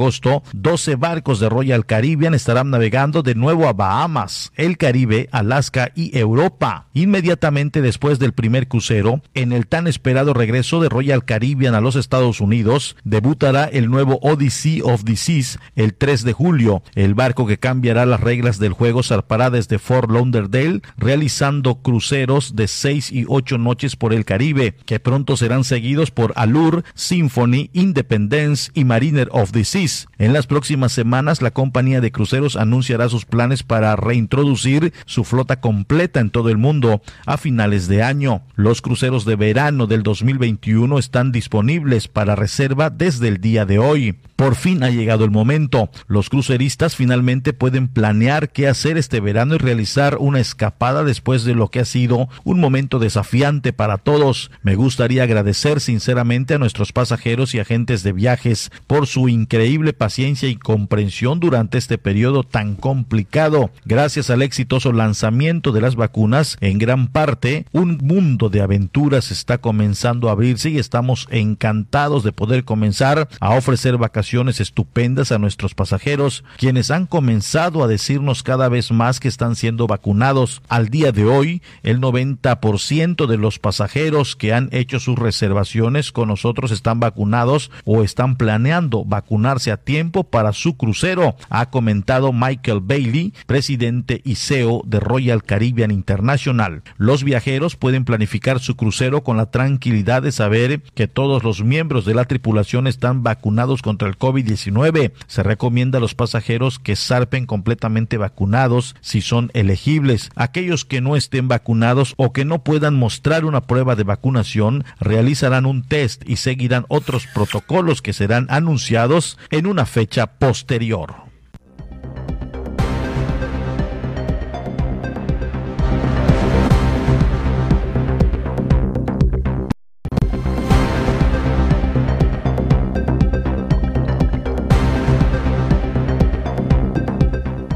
[0.54, 6.18] 12 barcos de Royal Caribbean estarán navegando de nuevo a Bahamas, el Caribe, Alaska y
[6.18, 6.88] Europa.
[6.94, 11.98] Inmediatamente después del primer crucero, en el tan esperado regreso de Royal Caribbean a los
[11.98, 16.82] Estados Unidos, debutará el nuevo Odyssey of the Seas el 3 de julio.
[16.96, 22.70] El barco que cambiará las reglas del juego zarpará desde Fort Lauderdale, realizando cruceros de
[22.70, 28.72] 6 y 8 noches por el Caribe, que pronto serán seguidos por Allure, Symphony, Independence
[28.74, 29.79] y Mariner of the Seas
[30.18, 35.62] en las próximas semanas, la compañía de cruceros anunciará sus planes para reintroducir su flota
[35.62, 38.42] completa en todo el mundo a finales de año.
[38.56, 44.18] Los cruceros de verano del 2021 están disponibles para reserva desde el día de hoy.
[44.36, 45.90] Por fin ha llegado el momento.
[46.08, 51.56] Los cruceristas finalmente pueden planear qué hacer este verano y realizar una escapada después de
[51.56, 54.52] lo que ha sido un momento desafiante para todos.
[54.62, 60.50] Me gustaría agradecer sinceramente a nuestros pasajeros y agentes de viajes por su increíble paciencia
[60.50, 63.72] y comprensión durante este periodo tan complicado.
[63.86, 69.60] Gracias al exitoso lanzamiento de las vacunas, en gran parte, un mundo de aventuras está
[69.60, 75.76] comenzando a abrirse y estamos encantados de poder comenzar a ofrecer vacaciones estupendas a nuestros
[75.76, 80.62] pasajeros, quienes han comenzado a decirnos cada vez más que están siendo vacunados.
[80.68, 86.30] Al día de hoy, el 90% de los pasajeros que han hecho sus reservaciones con
[86.30, 92.80] nosotros están vacunados o están planeando vacunarse a tiempo para su crucero, ha comentado Michael
[92.82, 96.82] Bailey, presidente y CEO de Royal Caribbean International.
[96.98, 102.06] Los viajeros pueden planificar su crucero con la tranquilidad de saber que todos los miembros
[102.06, 105.12] de la tripulación están vacunados contra el COVID-19.
[105.28, 110.30] Se recomienda a los pasajeros que zarpen completamente vacunados si son elegibles.
[110.36, 115.66] Aquellos que no estén vacunados o que no puedan mostrar una prueba de vacunación realizarán
[115.66, 121.30] un test y seguirán otros protocolos que serán anunciados en una fecha posterior.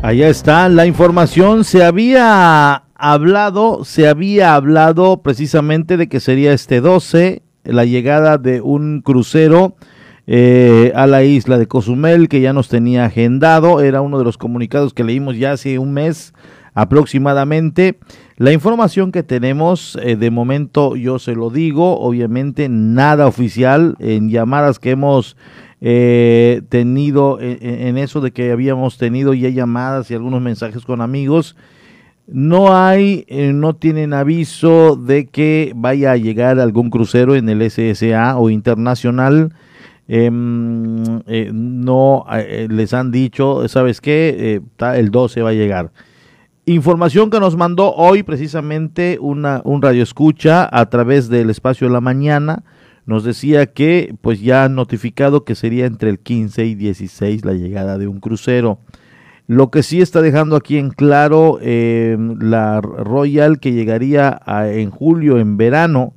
[0.04, 1.64] Allá está la información.
[1.64, 8.60] Se había hablado, se había hablado precisamente de que sería este 12 la llegada de
[8.62, 9.76] un crucero
[10.28, 13.82] eh, a la isla de Cozumel que ya nos tenía agendado.
[13.82, 16.34] Era uno de los comunicados que leímos ya hace un mes
[16.74, 18.00] aproximadamente.
[18.38, 24.30] La información que tenemos, eh, de momento yo se lo digo, obviamente nada oficial en
[24.30, 25.38] llamadas que hemos
[25.86, 31.58] eh, tenido en, eso de que habíamos tenido ya llamadas y algunos mensajes con amigos.
[32.26, 37.70] No hay, eh, no tienen aviso de que vaya a llegar algún crucero en el
[37.70, 39.54] SSA o internacional.
[40.08, 42.26] Em, eh, no
[42.70, 44.62] les han dicho, ¿sabes qué?
[44.80, 45.92] el 12 va a llegar.
[46.66, 51.94] Información que nos mandó hoy precisamente una, un radio escucha a través del espacio de
[51.94, 52.64] la mañana
[53.06, 57.54] nos decía que pues ya han notificado que sería entre el 15 y 16 la
[57.54, 58.80] llegada de un crucero.
[59.46, 65.38] Lo que sí está dejando aquí en claro eh, la Royal que llegaría en julio,
[65.38, 66.14] en verano,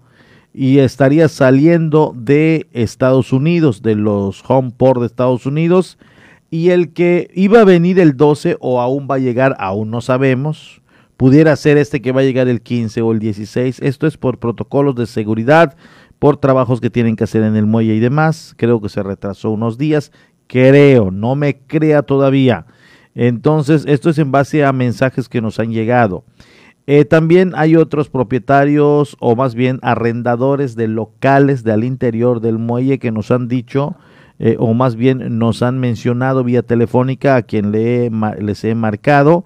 [0.59, 5.99] y estaría saliendo de Estados Unidos, de los home port de Estados Unidos,
[6.51, 10.01] y el que iba a venir el 12 o aún va a llegar, aún no
[10.01, 10.81] sabemos,
[11.19, 13.81] pudiera ser este que va a llegar el 15 o el 16.
[13.83, 15.77] Esto es por protocolos de seguridad
[16.19, 18.55] por trabajos que tienen que hacer en el muelle y demás.
[18.57, 20.11] Creo que se retrasó unos días.
[20.47, 22.65] Creo, no me crea todavía.
[23.15, 26.25] Entonces, esto es en base a mensajes que nos han llegado.
[26.87, 32.59] Eh, también hay otros propietarios o más bien arrendadores de locales de al interior del
[32.59, 33.97] muelle que nos han dicho
[34.39, 39.45] eh, o más bien nos han mencionado vía telefónica a quien le les he marcado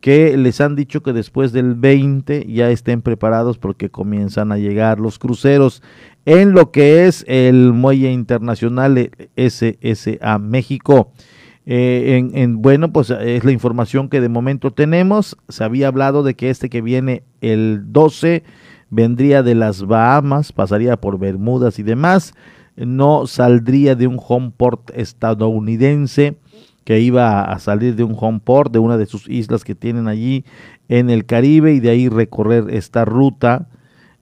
[0.00, 5.00] que les han dicho que después del 20 ya estén preparados porque comienzan a llegar
[5.00, 5.82] los cruceros
[6.24, 11.12] en lo que es el muelle internacional SSA México.
[11.70, 15.36] Eh, en, bueno, pues es la información que de momento tenemos.
[15.50, 18.42] Se había hablado de que este que viene el 12
[18.88, 22.32] vendría de las Bahamas, pasaría por Bermudas y demás.
[22.74, 26.38] No saldría de un home port estadounidense
[26.84, 30.08] que iba a salir de un home port, de una de sus islas que tienen
[30.08, 30.46] allí
[30.88, 33.68] en el Caribe y de ahí recorrer esta ruta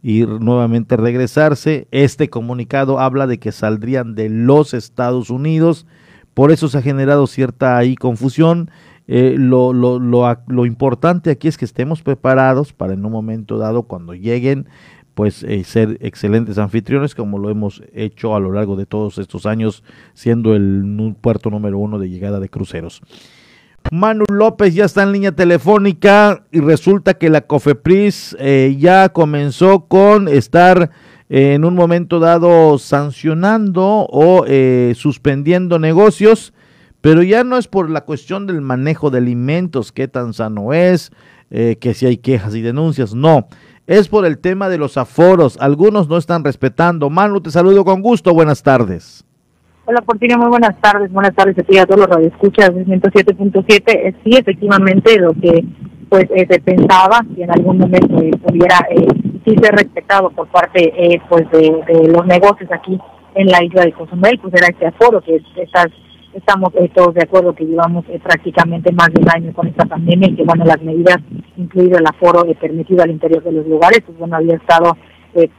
[0.02, 1.86] y nuevamente regresarse.
[1.92, 5.86] Este comunicado habla de que saldrían de los Estados Unidos,
[6.36, 8.70] por eso se ha generado cierta ahí confusión.
[9.08, 14.68] Eh, lo, importante aquí es que estemos preparados para en un momento dado, cuando lleguen,
[15.14, 19.46] pues eh, ser excelentes anfitriones como lo hemos hecho a lo largo de todos estos
[19.46, 19.82] años
[20.12, 23.00] siendo el puerto número uno de llegada de cruceros.
[23.90, 29.86] Manu López ya está en línea telefónica y resulta que la COFEPRIS eh, ya comenzó
[29.86, 30.90] con estar
[31.28, 34.44] en un momento dado sancionando o
[34.94, 36.52] suspendiendo negocios,
[37.00, 41.10] pero ya no es por la cuestión del manejo de alimentos, qué tan sano es,
[41.50, 43.48] que si hay quejas y denuncias, no
[43.86, 45.56] es por el tema de los aforos.
[45.60, 47.08] Algunos no están respetando.
[47.10, 48.34] Manu, te saludo con gusto.
[48.34, 49.24] Buenas tardes.
[49.84, 51.12] Hola, Porfirio, muy buenas tardes.
[51.12, 53.82] Buenas tardes a ti a todos los radioescuchas de 107.7.
[53.86, 55.64] Eh, sí, efectivamente, lo que
[56.08, 59.06] pues eh, se pensaba que en algún momento eh, pudiera eh,
[59.46, 60.92] sí ser respetado por parte
[61.28, 62.98] pues de, los negocios aquí
[63.36, 65.88] en la isla de Cozumel, pues era este aforo que estas
[66.36, 69.86] estamos eh, todos de acuerdo que llevamos eh, prácticamente más de un año con esta
[69.86, 71.16] pandemia y que bueno las medidas
[71.56, 74.96] incluido el aforo eh, permitido al interior de los lugares pues bueno había estado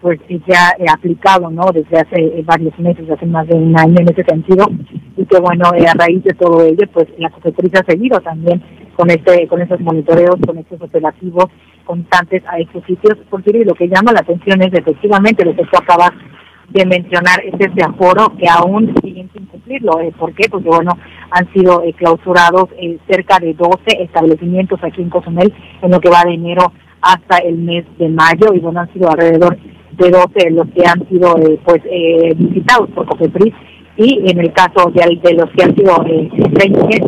[0.02, 4.24] pues ya aplicado no desde hace varios meses hace más de un año en ese
[4.24, 4.66] sentido.
[5.16, 8.64] Y que bueno a raíz de todo ello pues la Secretaría ha seguido también
[8.96, 11.46] con este con esos monitoreos con estos operativos
[11.88, 15.78] constantes a estos sitios porque lo que llama la atención es efectivamente lo que tú
[15.78, 16.12] acabas
[16.70, 20.02] de mencionar es este aforo que aún siguen sin cumplirlo.
[20.02, 20.50] Eh, ¿Por qué?
[20.50, 20.92] Porque, bueno,
[21.32, 26.10] han sido eh, clausurados eh, cerca de 12 establecimientos aquí en Cozumel en lo que
[26.10, 29.58] va de enero hasta el mes de mayo y, bueno, han sido alrededor
[29.94, 31.82] de 12 los que han sido, pues,
[32.38, 33.54] visitados por COFEPRIS
[33.98, 36.30] y en el caso de, de los que han sido eh,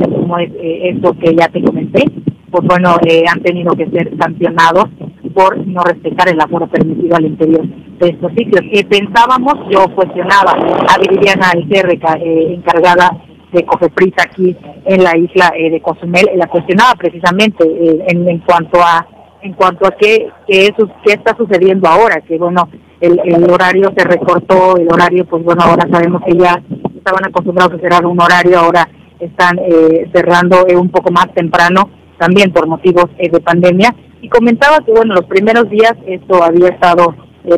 [0.04, 2.04] como es eh, esto que ya te comenté,
[2.52, 4.86] pues bueno, eh, han tenido que ser sancionados
[5.34, 8.62] por no respetar el aforo permitido al interior de estos sitios.
[8.72, 13.12] Eh, pensábamos, yo cuestionaba a Viridiana Alcerreca, eh, encargada
[13.52, 17.64] de Cofepris aquí en la isla eh, de Cozumel, la cuestionaba precisamente
[18.08, 19.08] en, en cuanto a
[19.42, 20.70] en cuanto a qué, qué,
[21.06, 22.68] qué está sucediendo ahora, que bueno,
[23.00, 26.62] el, el horario se recortó, el horario, pues bueno, ahora sabemos que ya
[26.98, 28.90] estaban acostumbrados a cerrar un horario, ahora
[29.20, 31.90] están eh, cerrando un poco más temprano,
[32.20, 33.96] también por motivos eh, de pandemia.
[34.22, 37.16] Y comentaba que, bueno, los primeros días esto había estado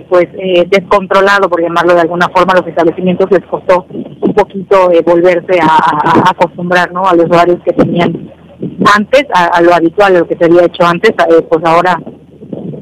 [0.07, 0.27] pues
[0.69, 6.93] descontrolado, por llamarlo de alguna forma, los establecimientos les costó un poquito volverse a, acostumbrar,
[6.93, 7.03] ¿no?
[7.03, 8.31] A los horarios que tenían
[8.95, 11.11] antes, a, lo habitual, a lo que se había hecho antes,
[11.49, 11.99] pues ahora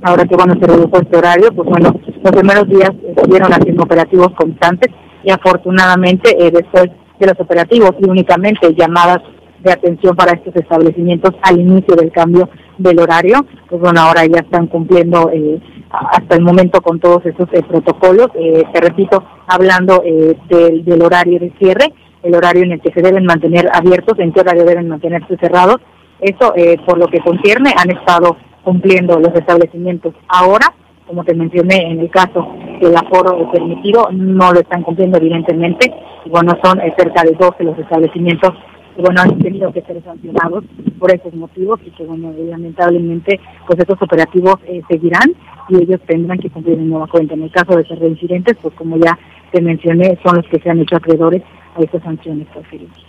[0.04, 4.30] ahora que bueno se redujo este horario, pues bueno, los primeros días estuvieron haciendo operativos
[4.36, 6.86] constantes y afortunadamente eh, después
[7.20, 9.20] de los operativos y únicamente llamadas
[9.62, 14.40] de atención para estos establecimientos al inicio del cambio del horario, pues bueno, ahora ya
[14.40, 20.04] están cumpliendo eh, hasta el momento con todos esos eh, protocolos, te repito, hablando
[20.50, 21.94] del, del horario de cierre,
[22.24, 25.78] el horario en el que se deben mantener abiertos, en qué horario deben mantenerse cerrados,
[26.22, 26.54] eso
[26.86, 30.14] por lo que concierne han estado cumpliendo los establecimientos.
[30.28, 30.74] Ahora
[31.10, 32.48] como te mencioné, en el caso
[32.80, 35.92] del aforo permitido, no lo están cumpliendo evidentemente.
[36.28, 38.52] Bueno, son eh, cerca de 12 los establecimientos
[39.00, 40.66] que bueno, han tenido que ser sancionados
[41.00, 45.32] por esos motivos y que bueno, lamentablemente pues estos operativos eh, seguirán
[45.70, 47.34] y ellos tendrán que cumplir en nueva cuenta.
[47.34, 49.18] En el caso de ser reincidentes, pues como ya
[49.54, 51.44] te mencioné, son los que se han hecho acreedores
[51.78, 52.48] a estas sanciones,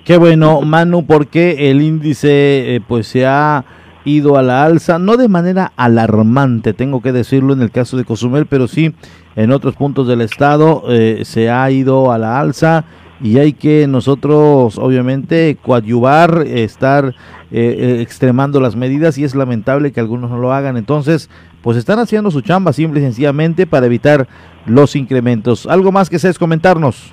[0.05, 3.65] Qué bueno, Manu, porque el índice eh, pues se ha
[4.05, 8.05] ido a la alza, no de manera alarmante, tengo que decirlo en el caso de
[8.05, 8.95] Cozumel, pero sí
[9.35, 12.85] en otros puntos del estado eh, se ha ido a la alza
[13.23, 17.15] y hay que nosotros obviamente coadyuvar, estar
[17.51, 20.77] eh, eh, extremando las medidas y es lamentable que algunos no lo hagan.
[20.77, 21.29] Entonces,
[21.63, 24.27] pues están haciendo su chamba simple y sencillamente para evitar
[24.67, 25.67] los incrementos.
[25.67, 27.13] ¿Algo más que seas comentarnos?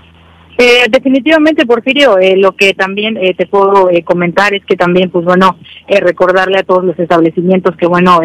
[0.59, 5.11] Eh, definitivamente, Porfirio, eh, lo que también eh, te puedo eh, comentar es que también,
[5.11, 8.19] pues bueno, recordarle a todos los establecimientos que, bueno,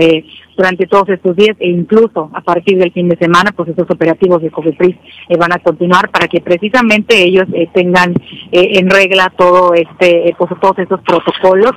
[0.56, 4.42] durante todos estos días e incluso a partir del fin de semana, pues esos operativos
[4.42, 4.96] de COFEPRIS
[5.38, 8.14] van a continuar para que precisamente ellos tengan
[8.50, 11.72] en regla todo este, pues todos esos protocolos,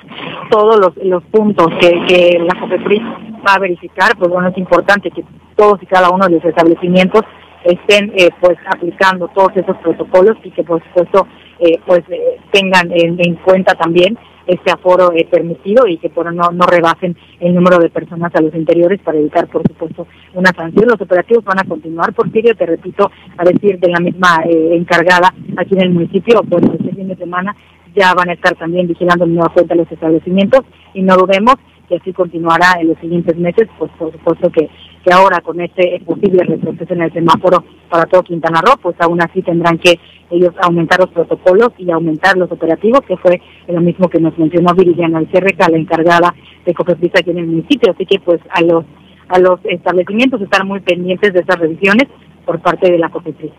[0.49, 3.01] todos los, los puntos que, que la COFEPRIS
[3.47, 5.23] va a verificar, pues bueno, es importante que
[5.55, 7.21] todos y cada uno de los establecimientos
[7.65, 11.27] estén eh, pues aplicando todos esos protocolos y que por supuesto
[11.59, 16.65] eh, pues eh, tengan en, cuenta también este aforo permitido y que por no, no
[16.67, 20.87] rebasen el número de personas a los interiores para evitar por supuesto una sanción.
[20.87, 25.73] Los operativos van a continuar, porque te repito, a decir de la misma encargada aquí
[25.73, 27.55] en el municipio, pues este fin de semana
[27.95, 30.61] ya van a estar también vigilando en nueva cuenta los establecimientos
[30.93, 31.55] y no dudemos
[31.87, 34.69] que así continuará en los siguientes meses, pues por supuesto que,
[35.05, 39.21] que ahora con este posible retroceso en el semáforo para todo Quintana Roo, pues aún
[39.21, 39.99] así tendrán que
[40.31, 44.73] ellos aumentar los protocolos y aumentar los operativos, que fue lo mismo que nos mencionó
[44.73, 46.33] Viridiana Alcerreca, la encargada
[46.65, 48.83] de Cofepris aquí en el municipio, así que pues a los
[49.27, 52.07] a los establecimientos estar muy pendientes de esas revisiones
[52.45, 53.51] por parte de la Cofepris.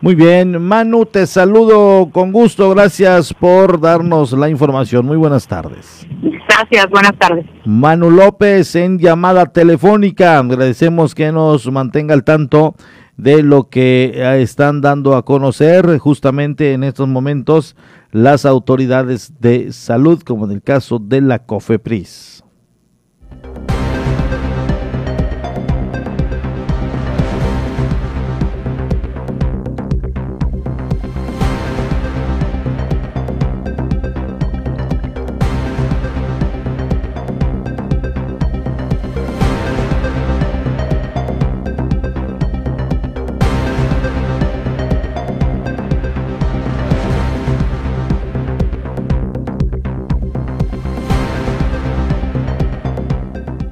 [0.00, 5.06] Muy bien, Manu, te saludo con gusto, gracias por darnos la información.
[5.06, 6.06] Muy buenas tardes.
[6.48, 7.46] Gracias, buenas tardes.
[7.64, 10.38] Manu López en llamada telefónica.
[10.38, 12.74] Agradecemos que nos mantenga al tanto
[13.16, 17.76] de lo que eh, están dando a conocer justamente en estos momentos
[18.12, 22.39] las autoridades de salud, como en el caso de la COFEPRIS.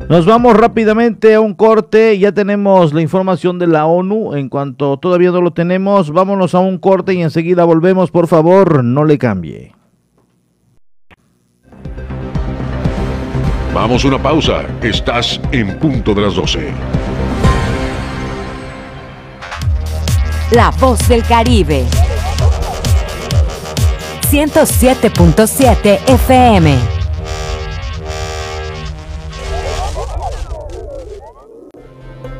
[0.08, 4.96] Nos vamos rápidamente a un corte, ya tenemos la información de la ONU, en cuanto
[4.96, 9.18] todavía no lo tenemos, vámonos a un corte y enseguida volvemos, por favor, no le
[9.18, 9.74] cambie.
[13.74, 16.72] Vamos a una pausa, estás en punto de las 12.
[20.52, 21.84] La voz del Caribe.
[24.30, 26.97] 107.7 FM.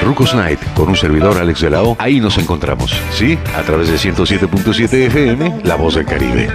[0.00, 1.96] Rucos Night, con un servidor Alex de la O.
[1.98, 3.38] Ahí nos encontramos, ¿sí?
[3.56, 6.48] A través de 107.7 FM, La Voz del Caribe.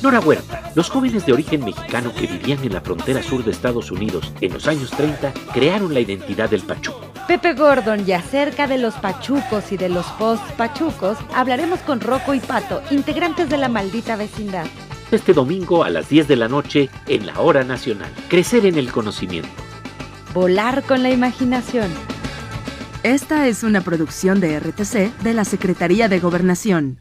[0.00, 3.90] Nora Huerta, los jóvenes de origen mexicano que vivían en la frontera sur de Estados
[3.90, 7.00] Unidos en los años 30 crearon la identidad del pachuco.
[7.28, 12.40] Pepe Gordon y acerca de los pachucos y de los post-pachucos hablaremos con Rocco y
[12.40, 14.66] Pato, integrantes de la maldita vecindad
[15.12, 18.10] este domingo a las 10 de la noche en la Hora Nacional.
[18.28, 19.48] Crecer en el conocimiento.
[20.34, 21.90] Volar con la imaginación.
[23.02, 27.00] Esta es una producción de RTC de la Secretaría de Gobernación.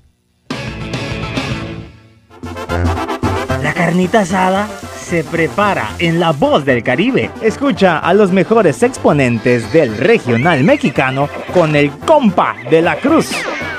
[3.62, 7.30] La carnita asada se prepara en La Voz del Caribe.
[7.42, 13.32] Escucha a los mejores exponentes del regional mexicano con el compa de la cruz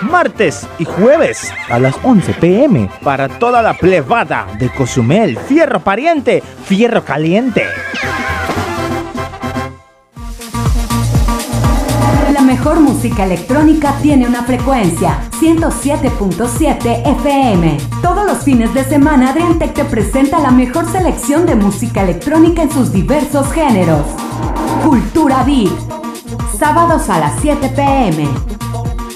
[0.03, 6.43] martes y jueves a las 11 pm para toda la plebada de Cozumel, Fierro Pariente,
[6.65, 7.65] Fierro Caliente.
[12.33, 17.79] La mejor música electrónica tiene una frecuencia 107.7 FM.
[18.03, 22.71] Todos los fines de semana Adriantec te presenta la mejor selección de música electrónica en
[22.71, 24.07] sus diversos géneros.
[24.85, 25.73] Cultura Beat.
[26.59, 28.29] Sábados a las 7 pm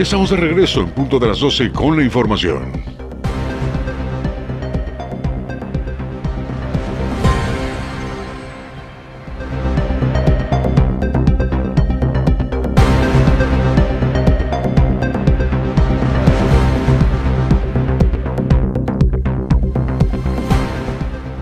[0.00, 2.72] Ya estamos de regreso en punto de las 12 con la información.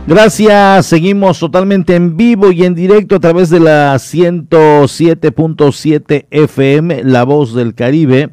[0.09, 7.22] Gracias, seguimos totalmente en vivo y en directo a través de la 107.7 FM, La
[7.22, 8.30] Voz del Caribe.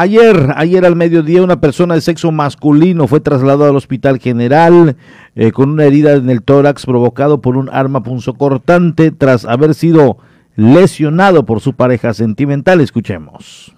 [0.00, 4.96] Ayer, ayer al mediodía, una persona de sexo masculino fue trasladada al Hospital General
[5.34, 10.16] eh, con una herida en el tórax provocado por un arma punzocortante tras haber sido
[10.56, 12.80] lesionado por su pareja sentimental.
[12.80, 13.74] Escuchemos.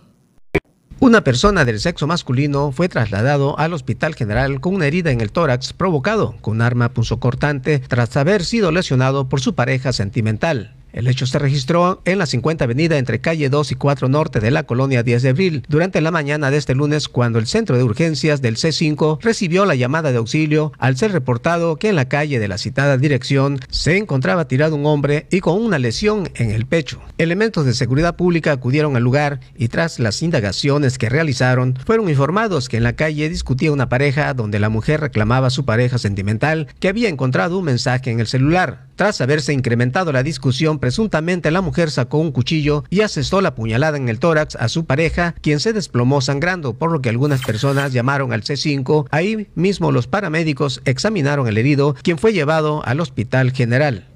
[1.01, 5.33] Una persona del sexo masculino fue trasladado al Hospital General con una herida en el
[5.33, 10.77] tórax provocado con un arma punzocortante tras haber sido lesionado por su pareja sentimental.
[10.93, 14.51] El hecho se registró en la 50 Avenida entre calle 2 y 4 Norte de
[14.51, 17.83] la colonia 10 de Abril durante la mañana de este lunes cuando el centro de
[17.83, 22.39] urgencias del C5 recibió la llamada de auxilio al ser reportado que en la calle
[22.39, 26.67] de la citada dirección se encontraba tirado un hombre y con una lesión en el
[26.67, 27.01] pecho.
[27.17, 32.69] Elementos de seguridad pública acudieron al lugar y tras las indagaciones que realizaron fueron informados
[32.69, 36.69] que en la calle discutía una pareja donde la mujer reclamaba a su pareja sentimental
[36.81, 38.89] que había encontrado un mensaje en el celular.
[38.97, 43.97] Tras haberse incrementado la discusión, presuntamente la mujer sacó un cuchillo y asestó la puñalada
[43.97, 47.93] en el tórax a su pareja, quien se desplomó sangrando, por lo que algunas personas
[47.93, 49.07] llamaron al C5.
[49.13, 54.12] Ahí mismo los paramédicos examinaron al herido, quien fue llevado al hospital general.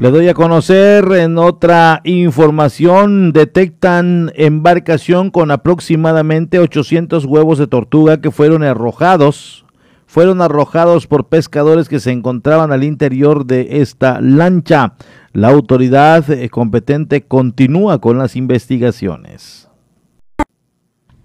[0.00, 8.18] Le doy a conocer en otra información, detectan embarcación con aproximadamente 800 huevos de tortuga
[8.18, 9.66] que fueron arrojados,
[10.06, 14.94] fueron arrojados por pescadores que se encontraban al interior de esta lancha.
[15.34, 19.69] La autoridad eh, competente continúa con las investigaciones.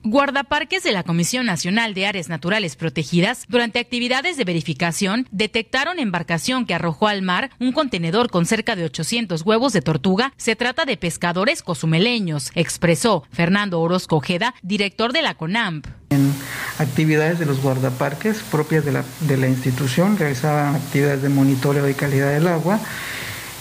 [0.08, 6.68] Guardaparques de la Comisión Nacional de Áreas Naturales Protegidas, durante actividades de verificación, detectaron embarcación
[6.68, 10.32] que arrojó al mar un contenedor con cerca de 800 huevos de tortuga.
[10.38, 15.88] Se trata de pescadores cozumeleños, expresó Fernando Orozco Ojeda, director de la CONAMP.
[16.12, 16.32] En
[16.78, 22.48] actividades de los guardaparques propias de la, institución, realizaban actividades de monitoreo y calidad del
[22.48, 22.80] agua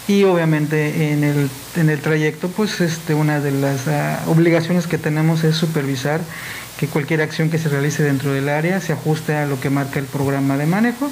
[0.06, 4.98] y obviamente en el, en el trayecto pues este, una de las ah, obligaciones que
[4.98, 6.20] tenemos es supervisar
[6.78, 9.98] que cualquier acción que se realice dentro del área se ajuste a lo que marca
[9.98, 11.10] el programa de manejo.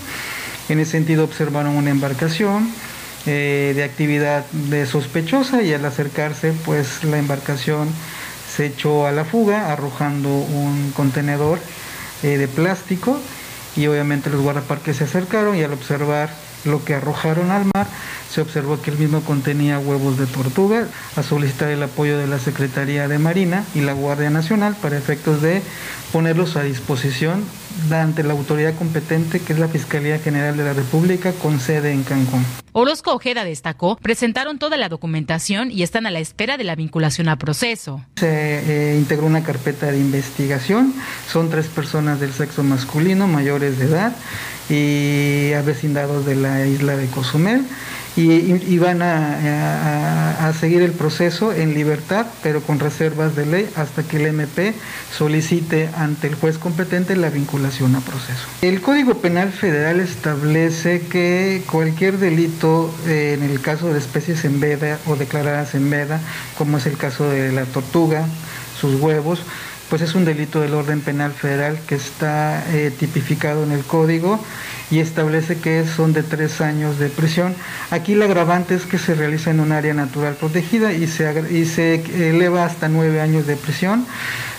[0.69, 2.71] En ese sentido observaron una embarcación
[3.27, 7.89] eh, de actividad de sospechosa y al acercarse pues la embarcación
[8.55, 11.59] se echó a la fuga arrojando un contenedor
[12.23, 13.19] eh, de plástico
[13.77, 16.31] y obviamente los guardaparques se acercaron y al observar
[16.65, 17.87] lo que arrojaron al mar
[18.33, 20.87] se observó que el mismo contenía huevos de tortuga,
[21.17, 25.43] a solicitar el apoyo de la Secretaría de Marina y la Guardia Nacional para efectos
[25.43, 25.63] de
[26.13, 27.45] ponerlos a disposición
[27.91, 32.03] ante la autoridad competente que es la Fiscalía General de la República con sede en
[32.03, 32.45] Cancún.
[32.73, 37.29] Orozco Ojeda destacó, presentaron toda la documentación y están a la espera de la vinculación
[37.29, 38.05] a proceso.
[38.17, 40.95] Se eh, integró una carpeta de investigación,
[41.31, 44.17] son tres personas del sexo masculino mayores de edad
[44.71, 47.67] y avecindados de la isla de Cozumel
[48.17, 54.19] y, van a, seguir el proceso en libertad, pero con reservas de ley hasta que
[54.19, 54.75] el MP
[55.17, 58.47] solicite ante el juez competente la vinculación a proceso.
[58.61, 64.61] El Código Penal Federal establece que cualquier delito, eh, en el caso de especies en
[64.61, 66.21] veda o declaradas en veda,
[66.59, 68.27] como es el caso de la tortuga,
[68.79, 69.43] sus huevos,
[69.89, 74.39] pues es un delito del orden penal federal que está eh, tipificado en el código
[74.93, 77.55] y establece que son de tres años de prisión.
[77.91, 81.65] Aquí la agravante es que se realiza en un área natural protegida y se, y
[81.65, 81.95] se
[82.29, 84.07] eleva hasta nueve años de prisión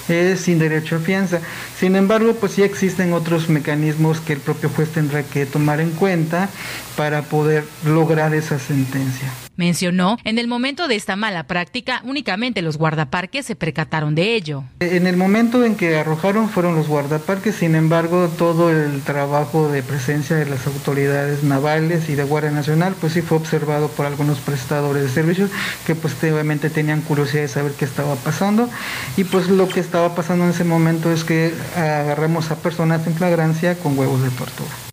[0.10, 1.40] es sin derecho a fianza.
[1.80, 5.92] Sin embargo, pues sí existen otros mecanismos que el propio juez tendrá que tomar en
[5.92, 6.50] cuenta
[6.98, 9.32] para poder lograr esa sentencia.
[9.56, 14.64] Mencionó, en el momento de esta mala práctica, únicamente los guardaparques se percataron de ello.
[14.80, 19.84] En el momento en que arrojaron fueron los guardaparques, sin embargo, todo el trabajo de
[19.84, 24.40] presencia de las autoridades navales y de Guardia Nacional, pues sí fue observado por algunos
[24.40, 25.52] prestadores de servicios
[25.86, 28.70] que pues obviamente tenían curiosidad de saber qué estaba pasando
[29.18, 33.16] y pues lo que estaba pasando en ese momento es que agarramos a personas en
[33.16, 34.93] flagrancia con huevos de tortuga.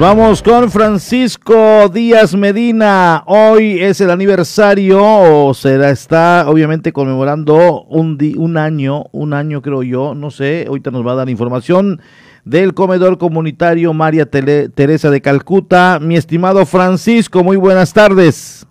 [0.00, 3.22] Vamos con Francisco Díaz Medina.
[3.26, 9.82] Hoy es el aniversario, o se está obviamente conmemorando un, un año, un año creo
[9.82, 12.00] yo, no sé, ahorita nos va a dar información
[12.46, 15.98] del comedor comunitario María Teresa de Calcuta.
[16.00, 18.66] Mi estimado Francisco, muy buenas tardes.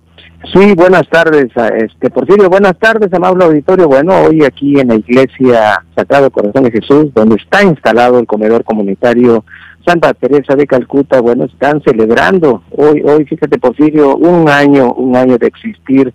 [0.51, 3.88] Sí, buenas tardes, este Porfirio, buenas tardes, amable auditorio.
[3.88, 8.63] Bueno, hoy aquí en la iglesia Sagrado Corazón de Jesús, donde está instalado el comedor
[8.63, 9.43] comunitario
[9.86, 15.38] Santa Teresa de Calcuta, bueno, están celebrando hoy, hoy, fíjate Porfirio, un año, un año
[15.38, 16.13] de existir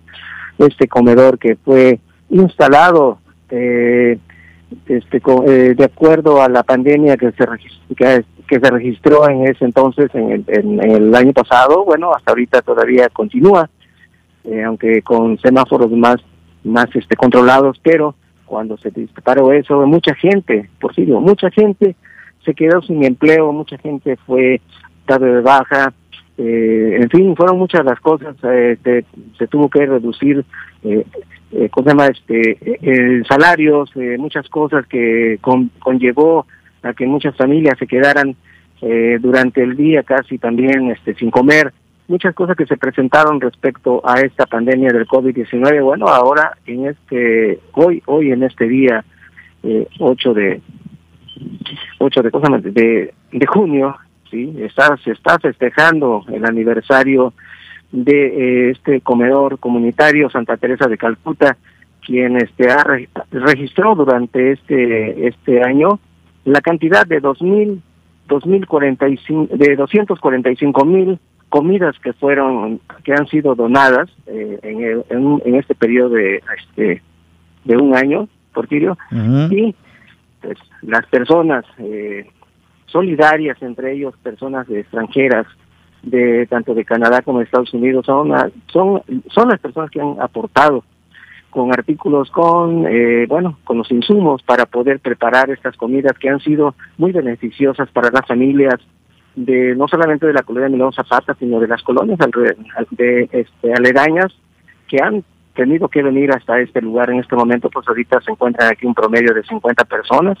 [0.57, 1.99] este comedor que fue
[2.29, 4.17] instalado eh,
[4.87, 7.45] este, eh, de acuerdo a la pandemia que se,
[7.95, 12.31] que, que, se registró en ese entonces, en el, en, el año pasado, bueno, hasta
[12.31, 13.69] ahorita todavía continúa,
[14.43, 16.17] eh, aunque con semáforos más,
[16.63, 21.95] más este, controlados, pero cuando se disparó eso, mucha gente, Porfirio, mucha gente
[22.45, 24.61] se quedó sin empleo, mucha gente fue
[25.07, 25.93] dado de baja,
[26.37, 28.77] eh, en fin, fueron muchas las cosas, eh,
[29.37, 30.43] se, tuvo que reducir,
[30.83, 31.05] eh,
[31.51, 32.07] eh ¿cómo se llama?
[32.07, 35.39] Este, eh, salarios, muchas cosas que
[35.79, 36.45] conllevó
[36.83, 38.35] a que muchas familias se quedaran
[39.19, 41.73] durante el día casi también este, sin comer,
[42.07, 45.83] muchas cosas que se presentaron respecto a esta pandemia del COVID-19.
[45.83, 49.03] Bueno, ahora en este, hoy, hoy en este día
[49.97, 50.61] 8 de,
[51.99, 53.95] 8 de, de, de junio,
[54.29, 54.55] ¿sí?
[54.59, 57.33] Está, se está festejando el aniversario
[57.91, 61.57] de eh, este comedor comunitario Santa Teresa de Calcuta,
[62.05, 62.83] quien este ha
[63.31, 65.99] registró durante este este año
[66.43, 67.81] la cantidad de dos mil
[68.27, 71.19] dos mil cuarenta y cinco de doscientos cuarenta y cinco mil
[71.49, 77.01] comidas que fueron que han sido donadas eh, en, en, este periodo de este
[77.63, 78.97] de un año Porfirio
[79.49, 79.75] y pues
[80.81, 82.29] las personas eh,
[82.87, 85.45] solidarias entre ellos personas extranjeras
[86.03, 88.31] de tanto de Canadá como de Estados Unidos son
[88.67, 90.83] son son las personas que han aportado
[91.49, 96.39] con artículos con eh, bueno con los insumos para poder preparar estas comidas que han
[96.39, 98.75] sido muy beneficiosas para las familias
[99.35, 102.19] de no solamente de la colonia Milón Zapata sino de las colonias
[102.91, 104.31] de este, aledañas
[104.87, 105.23] que han
[105.55, 108.93] tenido que venir hasta este lugar en este momento pues ahorita se encuentran aquí un
[108.93, 110.37] promedio de 50 personas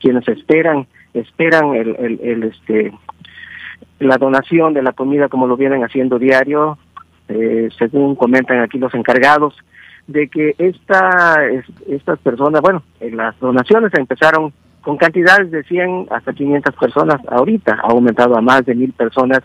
[0.00, 2.92] quienes esperan esperan el, el, el este
[4.00, 6.78] la donación de la comida como lo vienen haciendo diario
[7.28, 9.54] eh, según comentan aquí los encargados
[10.06, 11.36] de que esta,
[11.88, 17.90] estas personas, bueno, las donaciones empezaron con cantidades de 100 hasta 500 personas, ahorita ha
[17.90, 19.40] aumentado a más de mil personas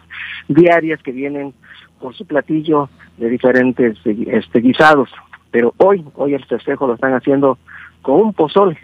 [0.47, 1.53] diarias que vienen
[2.02, 5.10] por su platillo de diferentes este, guisados.
[5.52, 7.58] Pero hoy, hoy el festejo lo están haciendo
[8.02, 8.78] con un pozole,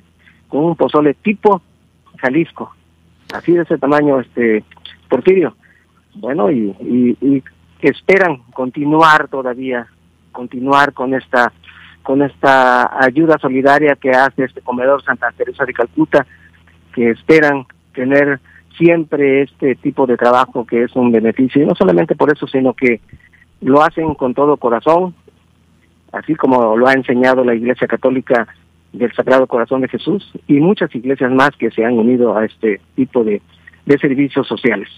[0.47, 1.61] con un pozole tipo
[2.17, 2.73] Jalisco,
[3.33, 4.63] así de ese tamaño, este
[5.09, 5.55] Porfirio.
[6.15, 7.43] Bueno, y, y, y
[7.81, 9.87] esperan continuar todavía,
[10.31, 11.51] continuar con esta
[12.03, 16.25] con esta ayuda solidaria que hace este comedor Santa Teresa de Calcuta,
[16.93, 18.39] que esperan tener
[18.77, 22.73] siempre este tipo de trabajo que es un beneficio, y no solamente por eso, sino
[22.73, 22.99] que
[23.61, 25.13] lo hacen con todo corazón,
[26.11, 28.47] así como lo ha enseñado la Iglesia Católica
[28.93, 32.79] del Sagrado Corazón de Jesús y muchas iglesias más que se han unido a este
[32.95, 33.41] tipo de,
[33.85, 34.89] de servicios sociales.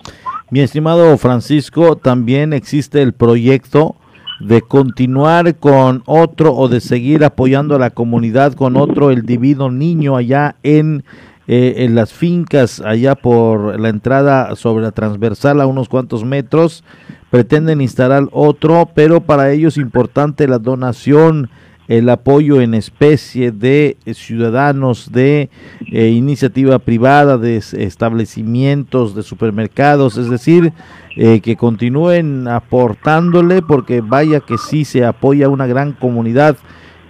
[0.52, 3.96] Mi estimado Francisco, también existe el proyecto
[4.40, 9.70] de continuar con otro o de seguir apoyando a la comunidad con otro, el divino
[9.70, 11.04] niño allá en,
[11.52, 16.84] eh, en las fincas, allá por la entrada sobre la transversal a unos cuantos metros.
[17.32, 21.50] Pretenden instalar otro, pero para ello es importante la donación
[21.88, 25.50] el apoyo en especie de ciudadanos, de
[25.92, 30.72] eh, iniciativa privada, de establecimientos, de supermercados, es decir,
[31.16, 36.58] eh, que continúen aportándole porque vaya que sí se apoya una gran comunidad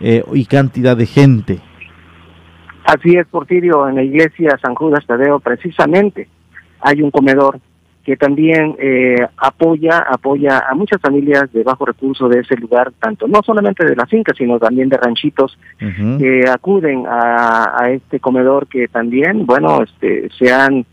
[0.02, 1.68] y cantidad de gente.
[2.86, 6.27] Así es, Porfirio, en la iglesia San Judas Tadeo precisamente
[6.82, 7.59] hay un comedor
[8.03, 13.27] que también eh, apoya apoya a muchas familias de bajo recurso de ese lugar, tanto
[13.27, 18.67] no solamente de la finca, sino también de ranchitos que acuden a, a, este comedor
[18.67, 20.86] que también, bueno, este, se han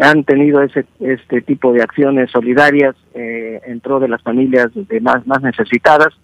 [0.00, 5.00] han tenido ese este tipo de acciones solidarias eh, en pro de las familias de
[5.00, 6.14] más más necesitadas.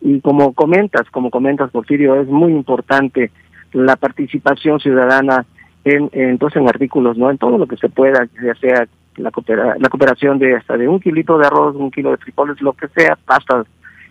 [0.00, 3.30] Y como comentas, como comentas Porfirio, es muy importante
[3.72, 5.44] la participación ciudadana
[5.84, 7.30] en, en, en artículos, ¿no?
[7.30, 9.30] En todo lo que se pueda, ya sea la,
[9.78, 12.88] la cooperación de hasta de un kilito de arroz, un kilo de frijoles, lo que
[12.88, 13.66] sea, pastas,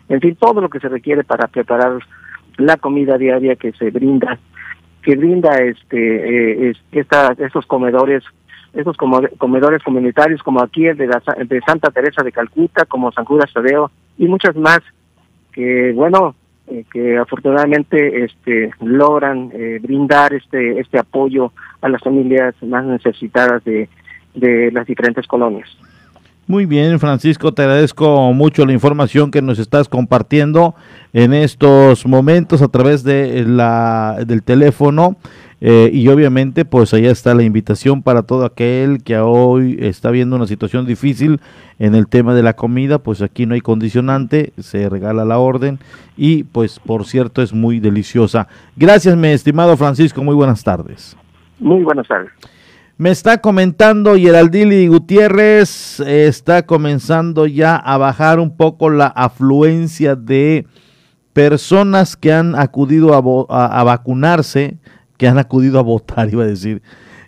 [0.09, 1.99] en fin, todo lo que se requiere para preparar
[2.57, 4.37] la comida diaria que se brinda,
[5.01, 8.23] que brinda este eh, estos comedores,
[8.73, 13.25] estos comedores comunitarios como aquí el de, la, de Santa Teresa de Calcuta, como San
[13.25, 14.81] Judas Tadeo y muchas más
[15.53, 16.35] que bueno
[16.71, 21.51] eh, que afortunadamente este logran eh, brindar este este apoyo
[21.81, 23.89] a las familias más necesitadas de
[24.33, 25.67] de las diferentes colonias.
[26.47, 30.75] Muy bien, Francisco, te agradezco mucho la información que nos estás compartiendo
[31.13, 35.17] en estos momentos a través de la, del teléfono.
[35.63, 40.35] Eh, y obviamente, pues allá está la invitación para todo aquel que hoy está viendo
[40.35, 41.39] una situación difícil
[41.77, 45.79] en el tema de la comida, pues aquí no hay condicionante, se regala la orden
[46.17, 48.47] y pues por cierto es muy deliciosa.
[48.75, 51.15] Gracias, mi estimado Francisco, muy buenas tardes.
[51.59, 52.31] Muy buenas tardes.
[52.97, 60.67] Me está comentando Geraldili Gutiérrez, está comenzando ya a bajar un poco la afluencia de
[61.33, 63.15] personas que han acudido
[63.49, 64.77] a, vacunarse,
[65.21, 66.81] que han acudido a votar, iba a decir,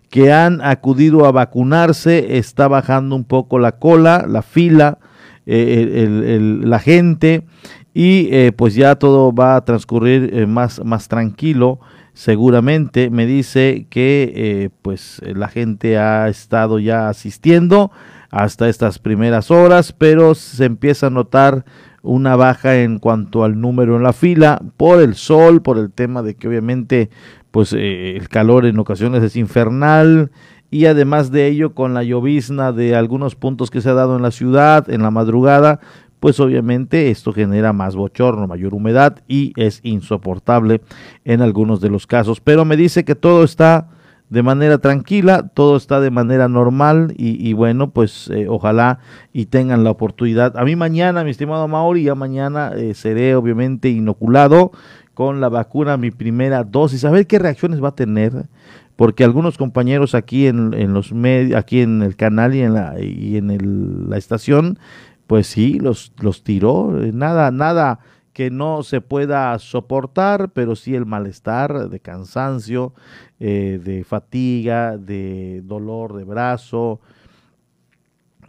[0.10, 4.98] que han acudido a vacunarse, está bajando un poco la cola, la fila,
[5.46, 7.46] eh, la gente
[7.94, 11.82] y eh, pues ya todo va a transcurrir eh, más, más tranquilo
[12.14, 13.12] seguramente.
[13.12, 17.91] Me dice que pues la gente ha estado ya asistiendo
[18.32, 21.64] hasta estas primeras horas, pero se empieza a notar
[22.02, 26.24] una baja en cuanto al número en la fila por el sol, por el tema
[26.24, 27.10] de que obviamente
[27.54, 30.32] pues eh, el calor en ocasiones es infernal
[30.72, 34.24] y además de ello con la llovizna de algunos puntos que se ha dado en
[34.24, 35.80] la ciudad en la madrugada,
[36.20, 40.82] pues obviamente esto genera más bochorno, mayor humedad y es insoportable
[41.26, 42.41] en algunos de los casos.
[42.41, 43.88] Pero me dice que todo está
[44.30, 48.97] de manera tranquila, todo está de manera normal y, bueno, pues eh, ojalá
[49.32, 50.58] y tengan la oportunidad.
[50.58, 54.72] A mí mañana, mi estimado Mauri, ya mañana eh, seré obviamente inoculado
[55.14, 58.47] con la vacuna, mi primera dosis, a ver qué reacciones va a tener,
[58.95, 62.99] porque algunos compañeros aquí en, en los medios, aquí en el canal y en la,
[62.99, 64.80] y en la estación,
[65.28, 67.99] pues sí, los, los tiró, nada, nada
[68.34, 72.93] que no se pueda soportar, pero sí el malestar de cansancio,
[73.39, 76.99] eh, de fatiga, de dolor de brazo.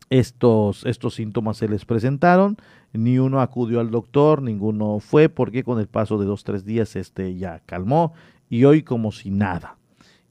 [0.09, 2.57] Estos, estos síntomas se les presentaron,
[2.95, 6.97] ni uno acudió al doctor, ninguno fue, porque con el paso de dos, tres días
[6.97, 8.15] este ya calmó
[8.49, 9.77] y hoy como si nada.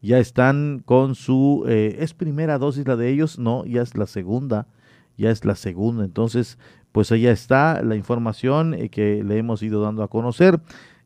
[0.01, 3.39] Ya están con su, eh, ¿es primera dosis la de ellos?
[3.39, 4.67] No, ya es la segunda
[5.17, 6.03] ya es la segunda.
[6.05, 6.57] Entonces,
[6.91, 10.59] pues allá está la información eh, que le hemos ido dando a conocer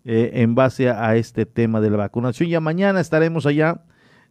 [0.05, 2.49] eh, en base a, este tema de la vacunación.
[2.49, 3.82] Ya mañana estaremos allá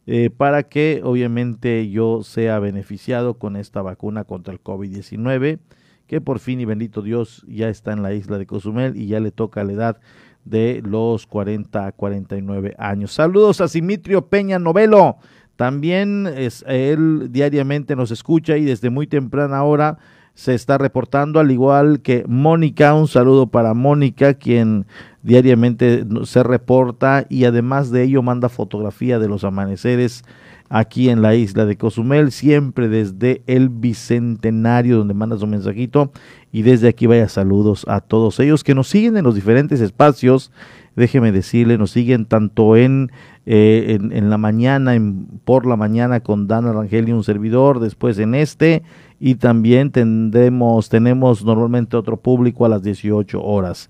[0.06, 5.58] eh, para que obviamente yo sea beneficiado con esta vacuna contra el COVID-19,
[6.06, 9.20] que por fin y bendito Dios ya está en la isla de Cozumel y ya
[9.20, 10.00] le toca la edad
[10.44, 13.12] de los 40 a 49 años.
[13.12, 15.18] Saludos a Simitrio Peña Novelo
[15.56, 19.98] también es, él diariamente nos escucha y desde muy temprana hora
[20.34, 24.86] se está reportando, al igual que Mónica, un saludo para Mónica, quien
[25.22, 30.24] diariamente se reporta y además de ello manda fotografía de los amaneceres
[30.68, 36.12] aquí en la isla de Cozumel, siempre desde el Bicentenario, donde manda su mensajito.
[36.52, 40.52] Y desde aquí vaya saludos a todos ellos que nos siguen en los diferentes espacios.
[40.94, 43.10] Déjeme decirle, nos siguen tanto en
[43.48, 48.18] eh, en, la mañana, en, por la mañana con Dana Rangel y un servidor, después
[48.18, 48.82] en este,
[49.20, 53.88] y también tendremos, tenemos normalmente otro público a las 18 horas.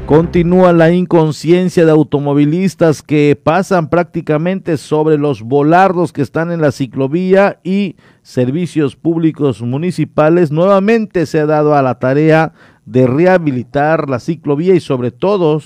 [0.08, 6.72] Continúa la inconsciencia de automovilistas que pasan prácticamente sobre los volardos que están en la
[6.72, 10.50] ciclovía y servicios públicos municipales.
[10.50, 12.54] Nuevamente se ha dado a la tarea
[12.86, 15.60] de rehabilitar la ciclovía y sobre todo,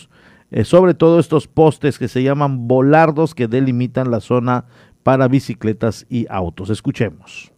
[0.51, 4.65] eh, sobre todo estos postes que se llaman volardos que delimitan la zona
[5.05, 6.69] para bicicletas y autos.
[6.69, 7.52] Escuchemos.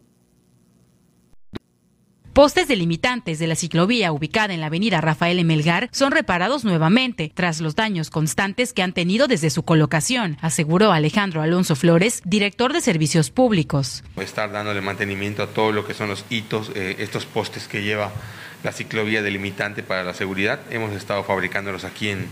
[2.35, 7.61] Postes delimitantes de la ciclovía ubicada en la avenida Rafael Emelgar son reparados nuevamente tras
[7.61, 12.81] los daños constantes que han tenido desde su colocación, aseguró Alejandro Alonso Flores, director de
[12.81, 14.03] Servicios Públicos.
[14.17, 18.11] Estar dándole mantenimiento a todo lo que son los hitos, eh, estos postes que lleva
[18.65, 20.59] la ciclovía delimitante para la seguridad.
[20.71, 22.27] Hemos estado fabricándolos aquí en,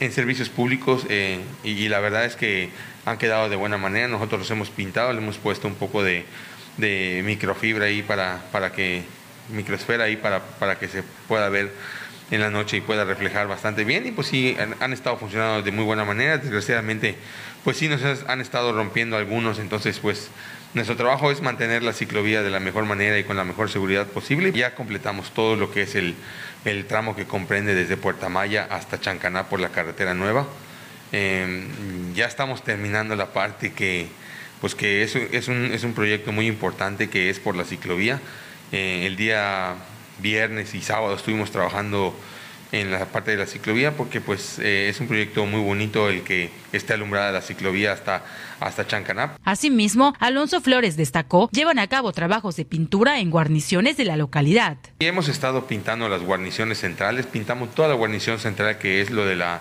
[0.00, 2.68] en servicios públicos eh, y, la verdad es que
[3.06, 4.06] han quedado de buena manera.
[4.06, 6.26] Nosotros los hemos pintado, le hemos puesto un poco de,
[6.76, 9.04] de microfibra ahí para, para que,
[9.50, 11.72] microesfera ahí para, para que se pueda ver
[12.30, 14.06] en la noche y pueda reflejar bastante bien.
[14.06, 16.38] Y pues sí han, estado funcionando de muy buena manera.
[16.38, 17.16] Desgraciadamente
[17.62, 19.58] pues sí nos han estado rompiendo algunos.
[19.58, 20.30] Entonces pues
[20.74, 24.06] nuestro trabajo es mantener la ciclovía de la mejor manera y con la mejor seguridad
[24.06, 24.52] posible.
[24.52, 26.14] Ya completamos todo lo que es el,
[26.64, 30.46] el tramo que comprende desde Puerta Maya hasta Chancaná por la carretera nueva.
[31.12, 34.08] Em, ya estamos terminando la parte que
[34.60, 38.20] pues que es, es, un, es un proyecto muy importante que es por la ciclovía.
[38.74, 39.76] Eh, el día
[40.18, 42.12] viernes y sábado estuvimos trabajando
[42.72, 46.24] en la parte de la ciclovía porque pues eh, es un proyecto muy bonito el
[46.24, 48.24] que esté alumbrada la ciclovía hasta,
[48.58, 49.38] hasta Chancanap.
[49.44, 54.76] Asimismo, Alonso Flores destacó, llevan a cabo trabajos de pintura en guarniciones de la localidad.
[54.98, 59.24] Y hemos estado pintando las guarniciones centrales, pintamos toda la guarnición central que es lo
[59.24, 59.60] de la,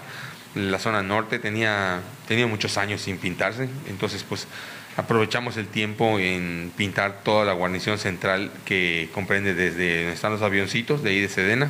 [0.56, 4.48] la zona norte, tenía, tenía muchos años sin pintarse, entonces pues
[4.96, 10.42] Aprovechamos el tiempo en pintar toda la guarnición central que comprende desde donde están los
[10.42, 11.70] avioncitos de ahí de Sedena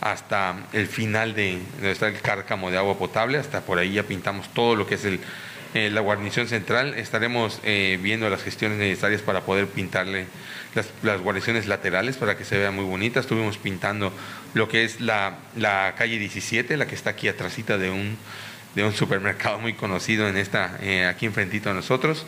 [0.00, 4.02] hasta el final de donde está el cárcamo de agua potable, hasta por ahí ya
[4.04, 5.20] pintamos todo lo que es el,
[5.74, 6.94] eh, la guarnición central.
[6.94, 10.26] Estaremos eh, viendo las gestiones necesarias para poder pintarle
[11.02, 13.20] las, guarniciones laterales para que se vea muy bonita.
[13.20, 14.12] Estuvimos pintando
[14.54, 18.16] lo que es la, la calle 17, la que está aquí atrásita de un,
[18.74, 22.24] de un supermercado muy conocido en esta, eh, aquí enfrentito a nosotros.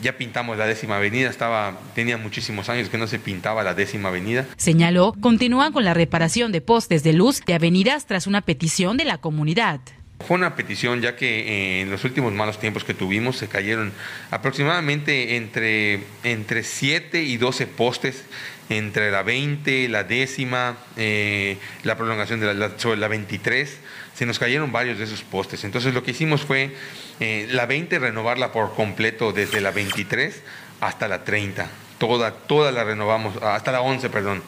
[0.00, 4.10] Ya pintamos la décima avenida, estaba, tenía muchísimos años que no se pintaba la décima
[4.10, 4.46] avenida.
[4.56, 9.04] Señaló, continúan con la reparación de postes de luz de avenidas tras una petición de
[9.04, 9.80] la comunidad.
[10.26, 13.92] Fue una petición ya que eh, en los últimos malos tiempos que tuvimos se cayeron
[14.30, 18.24] aproximadamente entre, entre 7 y 12 postes
[18.68, 23.78] entre la 20, la décima, eh, la prolongación de la, sobre la 23,
[24.14, 25.64] se nos cayeron varios de esos postes.
[25.64, 26.74] Entonces lo que hicimos fue
[27.20, 30.42] eh, la 20 renovarla por completo desde la 23
[30.80, 31.68] hasta la 30.
[31.98, 34.42] Toda, toda la renovamos, hasta la 11, perdón.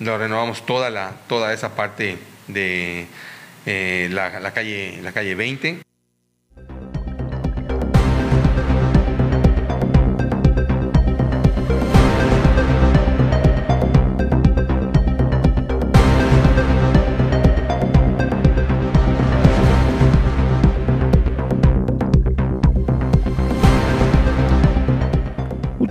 [0.00, 3.06] Lo renovamos toda, la, toda esa parte de
[3.66, 5.82] eh, la, la, calle, la calle 20.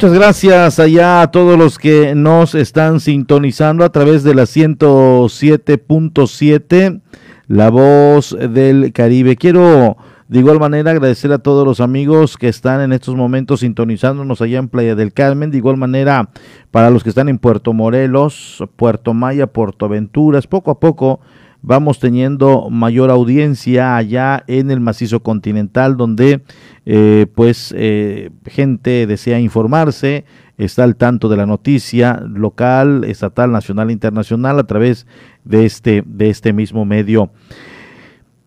[0.03, 6.99] Muchas gracias allá a todos los que nos están sintonizando a través de la 107.7
[7.47, 9.37] la voz del Caribe.
[9.37, 9.95] Quiero
[10.27, 14.59] de igual manera agradecer a todos los amigos que están en estos momentos sintonizándonos allá
[14.59, 15.51] en Playa del Carmen.
[15.51, 16.27] De igual manera
[16.69, 20.47] para los que están en Puerto Morelos, Puerto Maya, Puerto Aventuras.
[20.47, 21.21] Poco a poco
[21.63, 26.43] vamos teniendo mayor audiencia allá en el macizo continental donde
[26.85, 30.25] eh, pues eh, gente desea informarse
[30.57, 35.07] está al tanto de la noticia local, estatal, nacional, internacional a través
[35.43, 37.31] de este, de este mismo medio.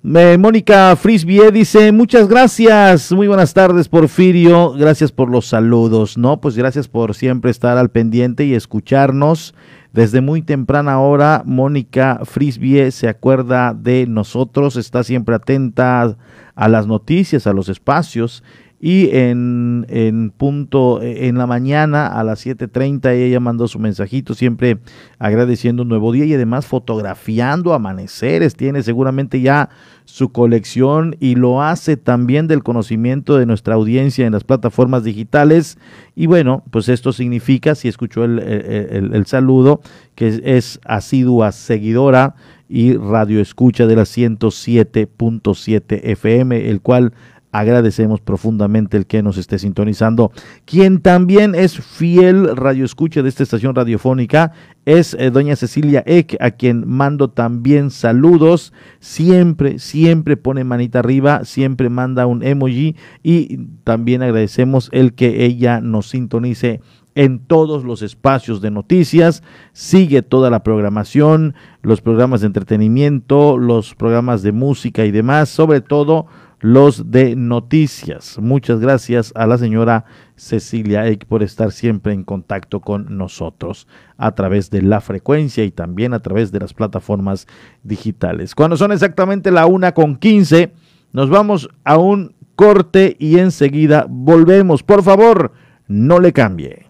[0.02, 6.40] Mónica Frisbie dice, muchas gracias, muy buenas tardes Porfirio, gracias por los saludos, ¿no?
[6.40, 9.52] Pues gracias por siempre estar al pendiente y escucharnos.
[9.96, 16.18] Desde muy temprana hora, Mónica Frisbie se acuerda de nosotros, está siempre atenta
[16.54, 18.44] a las noticias, a los espacios
[18.86, 24.32] y en, en, punto e, en la mañana a las 7.30 ella mandó su mensajito
[24.32, 24.78] siempre
[25.18, 28.54] agradeciendo un nuevo día y además fotografiando amaneceres.
[28.54, 29.70] Tiene seguramente ya
[30.04, 35.78] su colección y lo hace también del conocimiento de nuestra audiencia en las plataformas digitales.
[36.14, 39.80] Y bueno pues esto significa si escuchó el, el, saludo
[40.14, 42.36] que es asidua seguidora
[42.68, 47.12] y radio escucha de la 107.7 FM el cual
[47.58, 50.30] agradecemos profundamente el que nos esté sintonizando.
[50.64, 54.52] Quien también es fiel radio escucha de esta estación radiofónica
[54.84, 58.72] es eh, doña Cecilia Eck, a quien mando también saludos.
[59.00, 65.80] Siempre, siempre pone manita arriba, siempre manda un emoji y también agradecemos el que ella
[65.80, 66.80] nos sintonice
[67.14, 69.42] en todos los espacios de noticias,
[69.72, 75.80] sigue toda la programación, los programas de entretenimiento, los programas de música y demás, sobre
[75.80, 76.26] todo
[76.60, 78.38] los de noticias.
[78.40, 80.04] Muchas gracias a la señora
[80.36, 85.70] Cecilia Eck por estar siempre en contacto con nosotros a través de la frecuencia y
[85.70, 87.46] también a través de las plataformas
[87.82, 88.54] digitales.
[88.54, 90.72] Cuando son exactamente la una con 15,
[91.12, 94.82] nos vamos a un corte y enseguida volvemos.
[94.82, 95.52] Por favor,
[95.86, 96.86] no le cambie.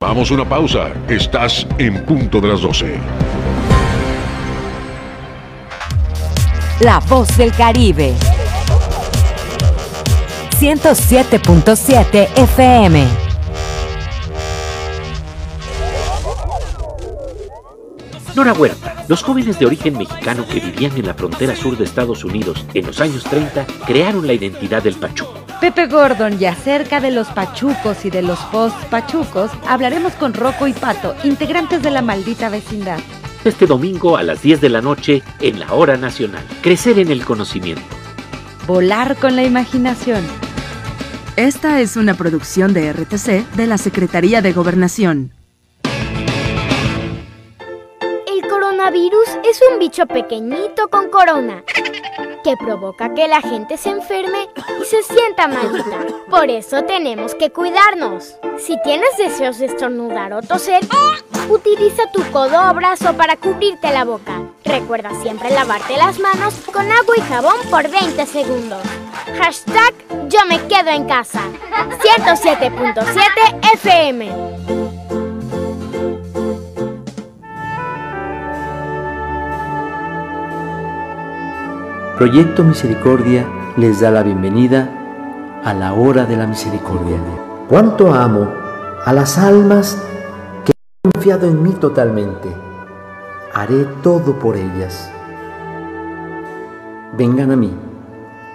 [0.00, 0.92] Vamos a una pausa.
[1.08, 2.96] Estás en punto de las 12.
[6.80, 8.14] La voz del Caribe.
[10.62, 13.04] 107.7 FM.
[18.36, 22.24] Nora Huerta, los jóvenes de origen mexicano que vivían en la frontera sur de Estados
[22.24, 25.34] Unidos en los años 30 crearon la identidad del pachuco.
[25.60, 30.74] Pepe Gordon y acerca de los pachucos y de los post-pachucos hablaremos con Rocco y
[30.74, 33.00] Pato, integrantes de la maldita vecindad.
[33.44, 36.44] Este domingo a las 10 de la noche en la Hora Nacional.
[36.60, 37.82] Crecer en el conocimiento.
[38.68, 40.51] Volar con la imaginación.
[41.36, 45.32] Esta es una producción de RTC de la Secretaría de Gobernación.
[48.26, 51.64] El coronavirus es un bicho pequeñito con corona
[52.44, 56.06] que provoca que la gente se enferme y se sienta malita.
[56.28, 58.34] Por eso tenemos que cuidarnos.
[58.58, 60.82] Si tienes deseos de estornudar o toser,
[61.48, 64.42] utiliza tu codo o brazo para cubrirte la boca.
[64.66, 68.82] Recuerda siempre lavarte las manos con agua y jabón por 20 segundos.
[69.38, 69.94] Hashtag
[70.28, 71.40] yo me quedo en casa.
[72.00, 74.30] 107.7 FM.
[82.18, 83.46] Proyecto Misericordia
[83.76, 84.88] les da la bienvenida
[85.64, 87.18] a la hora de la misericordia.
[87.68, 88.48] Cuánto amo
[89.04, 90.00] a las almas
[90.64, 90.72] que
[91.04, 92.48] han confiado en mí totalmente.
[93.54, 95.10] Haré todo por ellas.
[97.16, 97.91] Vengan a mí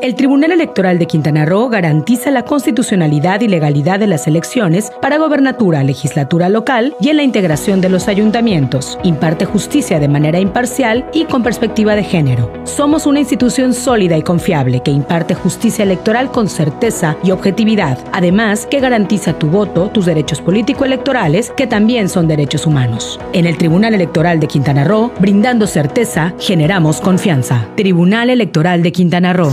[0.00, 5.18] El Tribunal Electoral de Quintana Roo garantiza la constitucionalidad y legalidad de las elecciones para
[5.18, 8.96] gobernatura, legislatura local y en la integración de los ayuntamientos.
[9.02, 12.48] Imparte justicia de manera imparcial y con perspectiva de género.
[12.62, 18.66] Somos una institución sólida y confiable que imparte justicia electoral con certeza y objetividad, además
[18.66, 23.18] que garantiza tu voto, tus derechos político-electorales, que también son derechos humanos.
[23.32, 27.66] En el Tribunal Electoral de Quintana Roo, brindando certeza, generamos confianza.
[27.74, 29.52] Tribunal Electoral de Quintana Roo.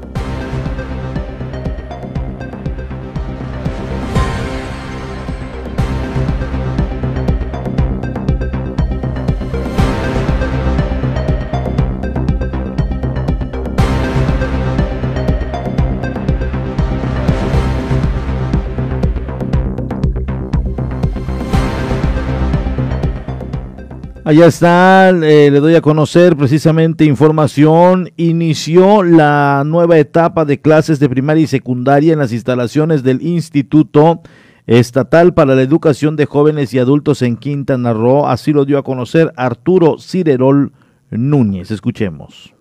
[24.31, 28.11] Allá está, eh, le doy a conocer precisamente información.
[28.15, 34.21] Inició la nueva etapa de clases de primaria y secundaria en las instalaciones del Instituto
[34.67, 38.25] Estatal para la Educación de Jóvenes y Adultos en Quintana Roo.
[38.25, 40.71] Así lo dio a conocer Arturo Cirerol
[41.09, 41.69] Núñez.
[41.69, 42.53] Escuchemos.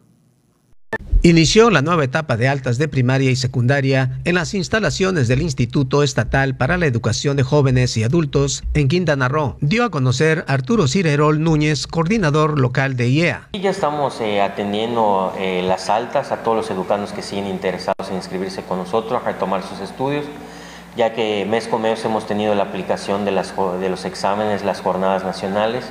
[1.22, 6.02] Inició la nueva etapa de altas de primaria y secundaria en las instalaciones del Instituto
[6.02, 9.58] Estatal para la Educación de Jóvenes y Adultos en Quintana Roo.
[9.60, 13.48] Dio a conocer Arturo Cirerol Núñez, coordinador local de IEA.
[13.52, 18.08] Y ya estamos eh, atendiendo eh, las altas a todos los educandos que siguen interesados
[18.08, 20.24] en inscribirse con nosotros, a retomar sus estudios,
[20.96, 25.84] ya que mes con mes hemos tenido la aplicación de, los exámenes, las jornadas nacionales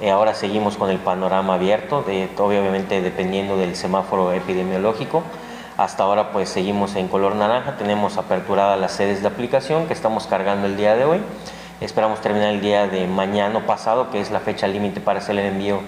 [0.00, 5.22] eh, ahora seguimos con el panorama abierto, de, obviamente dependiendo del semáforo epidemiológico.
[5.76, 10.26] Hasta ahora pues seguimos en color naranja, tenemos aperturadas las sedes de aplicación que estamos
[10.26, 11.20] cargando el día de hoy.
[11.80, 15.46] Esperamos terminar el día de mañana pasado, que es la fecha límite para hacer el
[15.46, 15.80] envío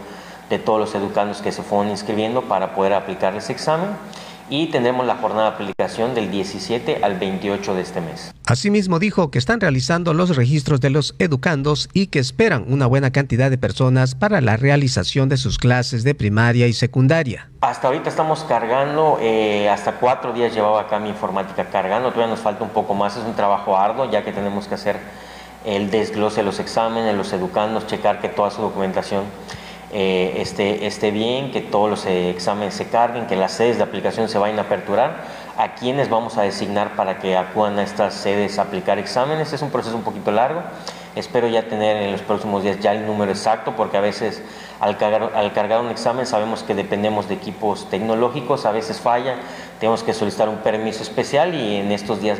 [0.49, 3.91] de todos los educandos que se fueron inscribiendo para poder aplicarles examen
[4.51, 8.35] y tendremos la jornada de aplicación del 17 al 28 de este mes.
[8.45, 13.13] Asimismo dijo que están realizando los registros de los educandos y que esperan una buena
[13.13, 17.49] cantidad de personas para la realización de sus clases de primaria y secundaria.
[17.61, 22.41] Hasta ahorita estamos cargando, eh, hasta cuatro días llevaba acá mi informática cargando, todavía nos
[22.41, 24.97] falta un poco más, es un trabajo arduo ya que tenemos que hacer
[25.65, 29.25] el desglose de los exámenes, los educandos, checar que toda su documentación
[29.93, 33.83] eh, esté, esté, bien, que todos los eh, exámenes se carguen, que las sedes de
[33.83, 35.41] aplicación se vayan a aperturar.
[35.57, 39.53] A quienes vamos a designar para que acudan a estas sedes a aplicar exámenes.
[39.53, 40.62] Es un proceso un poquito largo,
[41.17, 44.41] Espero ya tener en los próximos días ya el número exacto porque a veces
[44.79, 49.35] al cargar, al cargar un examen sabemos que dependemos de equipos tecnológicos, a veces falla,
[49.81, 52.39] tenemos que solicitar un permiso especial y en estos días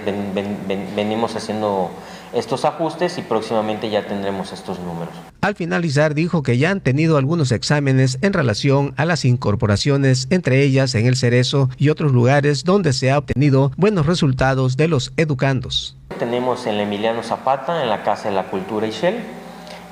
[0.95, 1.91] venimos haciendo
[2.33, 5.15] estos ajustes y próximamente ya tendremos estos números.
[5.41, 10.63] Al finalizar dijo que ya han tenido algunos exámenes en relación a las incorporaciones, entre
[10.63, 15.13] ellas en el Cerezo y otros lugares donde se ha obtenido buenos resultados de los
[15.17, 15.97] educandos.
[16.19, 19.17] Tenemos en el Emiliano Zapata, en la Casa de la Cultura Ishel,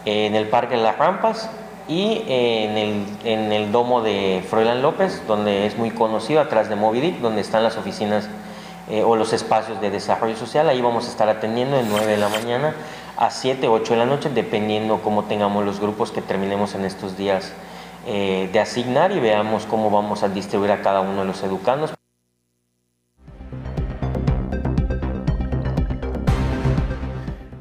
[0.04, 1.50] en el Parque de las Rampas
[1.88, 6.76] y en el, en el domo de Froilán López, donde es muy conocido, atrás de
[6.76, 8.28] Movidic, donde están las oficinas
[8.90, 10.68] eh, o los espacios de desarrollo social.
[10.68, 12.74] Ahí vamos a estar atendiendo de 9 de la mañana
[13.16, 17.16] a 7, 8 de la noche, dependiendo cómo tengamos los grupos que terminemos en estos
[17.16, 17.52] días
[18.06, 21.92] eh, de asignar y veamos cómo vamos a distribuir a cada uno de los educandos.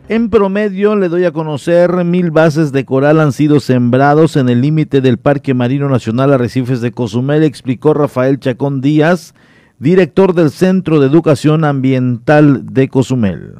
[0.10, 4.62] En promedio, le doy a conocer, mil bases de coral han sido sembrados en el
[4.62, 9.34] límite del Parque Marino Nacional Arrecifes de Cozumel, explicó Rafael Chacón Díaz,
[9.80, 13.56] director del Centro de Educación Ambiental de Cozumel.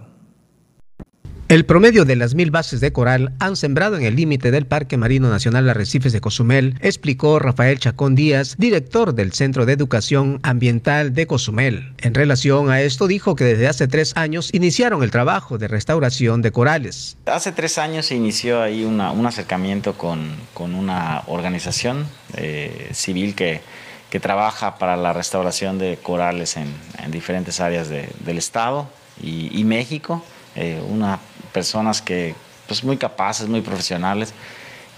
[1.48, 4.98] El promedio de las mil bases de coral han sembrado en el límite del Parque
[4.98, 11.14] Marino Nacional Arrecifes de Cozumel, explicó Rafael Chacón Díaz, director del Centro de Educación Ambiental
[11.14, 11.94] de Cozumel.
[12.00, 16.42] En relación a esto, dijo que desde hace tres años iniciaron el trabajo de restauración
[16.42, 17.16] de corales.
[17.28, 23.62] Hace tres años se inició ahí un acercamiento con, una organización eh, civil que
[24.10, 26.74] que trabaja para la restauración de corales en,
[27.12, 28.88] diferentes áreas del estado
[29.22, 30.24] y, México,
[30.56, 31.20] eh, unas
[31.54, 32.36] personas que
[32.68, 34.34] pues muy capaces, muy profesionales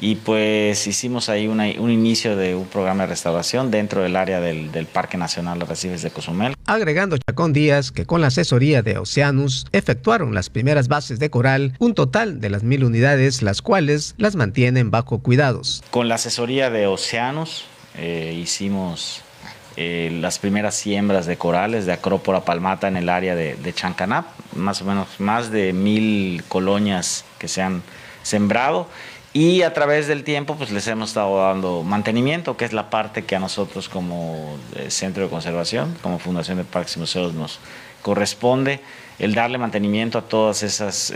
[0.02, 4.70] y pues hicimos ahí un inicio de un programa de restauración dentro del área del,
[4.92, 6.56] Parque Nacional de Recifes de Cozumel.
[6.66, 11.74] Agregando Chacón Díaz que con la asesoría de Oceanus efectuaron las primeras bases de coral,
[11.80, 15.84] un total de las mil unidades, las cuales las mantienen bajo cuidados.
[15.92, 17.66] Con la asesoría de Oceanus
[18.00, 19.22] eh, hicimos
[19.76, 24.26] eh, las primeras siembras de corales de Acrópora palmata en el área de, de, Chancanap,
[24.56, 27.84] más o menos más de mil colonias que se han
[28.24, 28.88] sembrado.
[29.32, 33.26] Y a través del tiempo pues les hemos estado dando mantenimiento, que es la parte
[33.26, 37.60] que a nosotros como eh, Centro de Conservación, como Fundación de Parques y Museos nos
[38.02, 38.80] corresponde
[39.20, 41.14] el darle mantenimiento a todas esas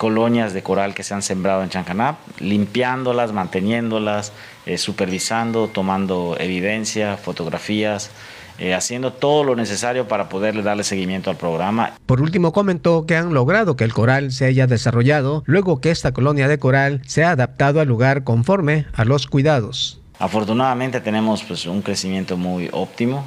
[0.00, 4.32] colonias de coral que se han sembrado en Chancanap, limpiándolas, manteniéndolas,
[4.64, 8.10] eh, supervisando, tomando evidencia, fotografías,
[8.58, 11.92] eh, haciendo todo lo necesario para poderle darle seguimiento al programa.
[12.06, 16.12] Por último, comentó que han logrado que el coral se haya desarrollado luego que esta
[16.12, 20.00] colonia de coral se ha adaptado al lugar conforme a los cuidados.
[20.18, 23.26] Afortunadamente tenemos pues, un crecimiento muy óptimo.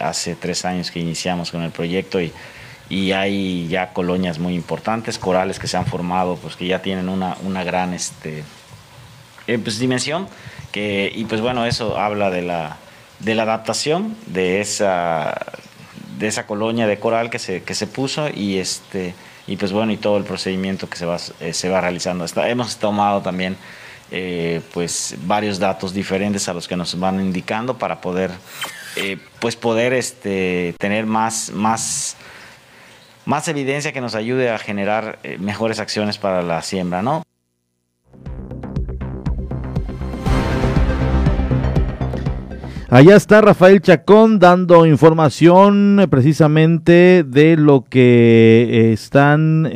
[0.00, 2.32] hace tres años que iniciamos con el proyecto y
[2.94, 7.08] y hay ya colonias muy importantes, corales que se han formado, pues que ya tienen
[7.08, 8.44] una, una gran este,
[9.48, 10.28] eh, pues, dimensión,
[10.70, 12.76] que, y pues bueno, eso habla de la,
[13.18, 15.34] de la adaptación de esa,
[16.18, 19.14] de esa colonia de coral que se, que se puso y este
[19.48, 22.24] y pues bueno y todo el procedimiento que se va, eh, se va realizando.
[22.46, 23.56] hemos tomado también
[24.12, 28.30] eh, pues varios datos diferentes a los que nos van indicando para poder
[29.40, 32.16] pues poder este, tener más, más
[33.26, 37.22] más evidencia que nos ayude a generar eh, mejores acciones para la siembra, ¿no?
[42.90, 49.68] Allá está Rafael Chacón dando información eh, precisamente de lo que eh, están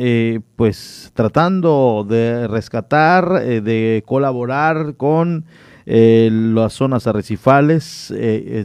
[0.55, 5.45] pues tratando de rescatar, de colaborar con
[5.85, 8.13] las zonas arrecifales.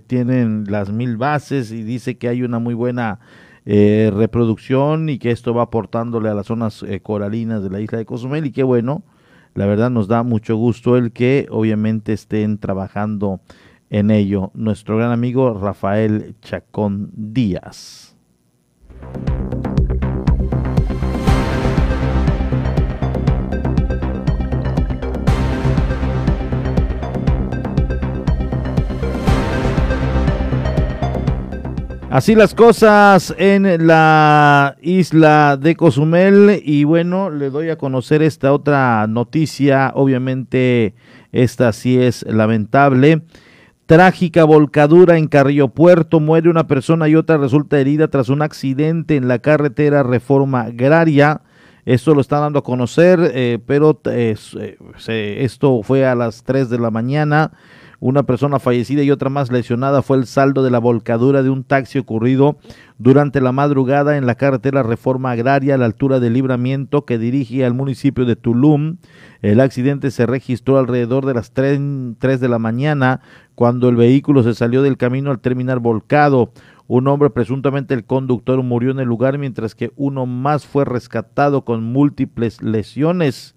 [0.07, 3.19] tienen las mil bases y dice que hay una muy buena
[3.67, 7.99] eh, reproducción y que esto va aportándole a las zonas eh, coralinas de la isla
[7.99, 9.03] de Cozumel y qué bueno,
[9.55, 13.41] la verdad nos da mucho gusto el que obviamente estén trabajando
[13.91, 14.51] en ello.
[14.55, 18.17] Nuestro gran amigo Rafael Chacón Díaz.
[32.15, 38.53] Así las cosas en la isla de Cozumel y bueno, le doy a conocer esta
[38.53, 40.95] otra noticia, obviamente
[41.33, 43.23] esta sí es lamentable.
[43.87, 49.17] Trágica volcadura en Carrillo Puerto, muere una persona y otra resulta herida tras un accidente
[49.17, 51.41] en la carretera Reforma Agraria.
[51.85, 54.37] Esto lo están dando a conocer, eh, pero eh,
[55.09, 57.51] esto fue a las 3 de la mañana
[58.05, 61.65] Una persona fallecida y otra más lesionada fue el saldo de la volcadura de un
[61.65, 62.59] taxi ocurrido
[62.99, 67.65] durante la madrugada en la carretera Reforma Agraria a la altura del libramiento que dirige
[67.65, 68.99] al municipio de Tulum.
[69.41, 71.81] El accidente se registró alrededor de las 3,
[72.19, 73.23] 3 de la mañana
[73.55, 76.53] cuando el vehículo se salió del camino al terminar volcado.
[76.87, 81.65] Un hombre, presuntamente el conductor, murió en el lugar mientras que uno más fue rescatado
[81.65, 83.54] con múltiples lesiones.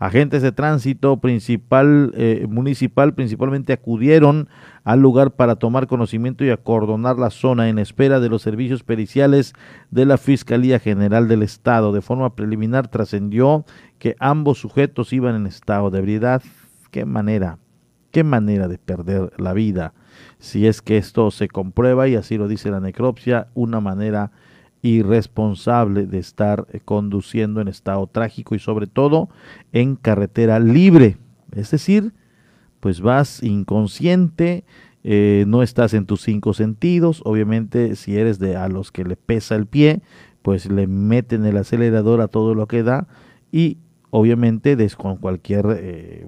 [0.00, 4.48] Agentes de tránsito principal, eh, municipal principalmente acudieron
[4.84, 9.54] al lugar para tomar conocimiento y acordonar la zona en espera de los servicios periciales
[9.90, 11.92] de la Fiscalía General del Estado.
[11.92, 13.64] De forma preliminar trascendió
[13.98, 16.42] que ambos sujetos iban en estado de ebriedad.
[16.92, 17.58] Qué manera,
[18.12, 19.94] qué manera de perder la vida.
[20.38, 24.30] Si es que esto se comprueba, y así lo dice la necropsia, una manera
[24.82, 29.28] irresponsable de estar eh, conduciendo en estado trágico y sobre todo
[29.72, 31.16] en carretera libre.
[31.52, 32.12] Es decir,
[32.80, 34.64] pues vas inconsciente,
[35.04, 39.16] eh, no estás en tus cinco sentidos, obviamente si eres de a los que le
[39.16, 40.02] pesa el pie,
[40.42, 43.08] pues le meten el acelerador a todo lo que da
[43.50, 43.78] y
[44.10, 46.26] obviamente con cualquier eh,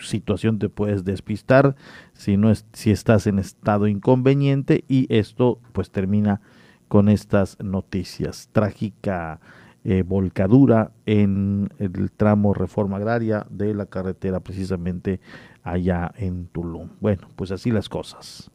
[0.00, 1.76] situación te puedes despistar
[2.12, 6.40] si no es, si estás en estado inconveniente y esto pues termina
[6.88, 8.48] con estas noticias.
[8.52, 9.40] Trágica
[9.84, 15.20] eh, volcadura en el tramo Reforma Agraria de la carretera precisamente
[15.62, 16.88] allá en Tulum.
[17.00, 18.50] Bueno, pues así las cosas.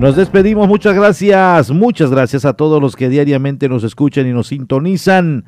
[0.00, 4.46] Nos despedimos, muchas gracias, muchas gracias a todos los que diariamente nos escuchan y nos
[4.46, 5.44] sintonizan.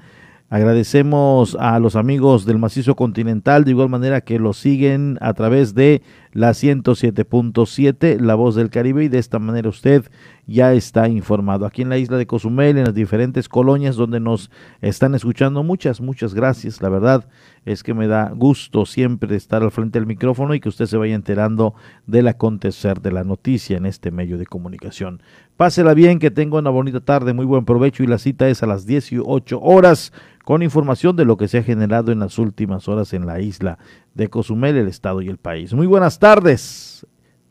[0.53, 5.77] Agradecemos a los amigos del Macizo Continental, de igual manera que los siguen a través
[5.77, 6.03] de
[6.33, 10.11] la 107.7, La Voz del Caribe, y de esta manera usted
[10.49, 11.67] ya está informado.
[11.67, 14.51] Aquí en la isla de Cozumel, en las diferentes colonias donde nos
[14.81, 16.83] están escuchando, muchas, muchas gracias.
[16.83, 17.29] La verdad
[17.65, 20.97] es que me da gusto siempre estar al frente del micrófono y que usted se
[20.97, 21.75] vaya enterando
[22.09, 25.23] del acontecer de la noticia en este medio de comunicación.
[25.61, 28.67] Pásela bien, que tenga una bonita tarde, muy buen provecho y la cita es a
[28.67, 30.11] las 18 horas
[30.43, 33.77] con información de lo que se ha generado en las últimas horas en la isla
[34.15, 35.75] de Cozumel, el estado y el país.
[35.75, 37.07] Muy buenas tardes,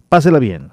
[0.10, 0.72] pásela bien.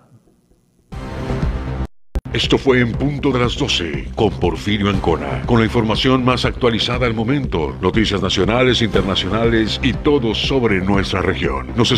[2.36, 7.06] Esto fue en punto de las 12 con Porfirio Ancona, con la información más actualizada
[7.06, 11.68] al momento, noticias nacionales, internacionales y todo sobre nuestra región.
[11.76, 11.92] Nos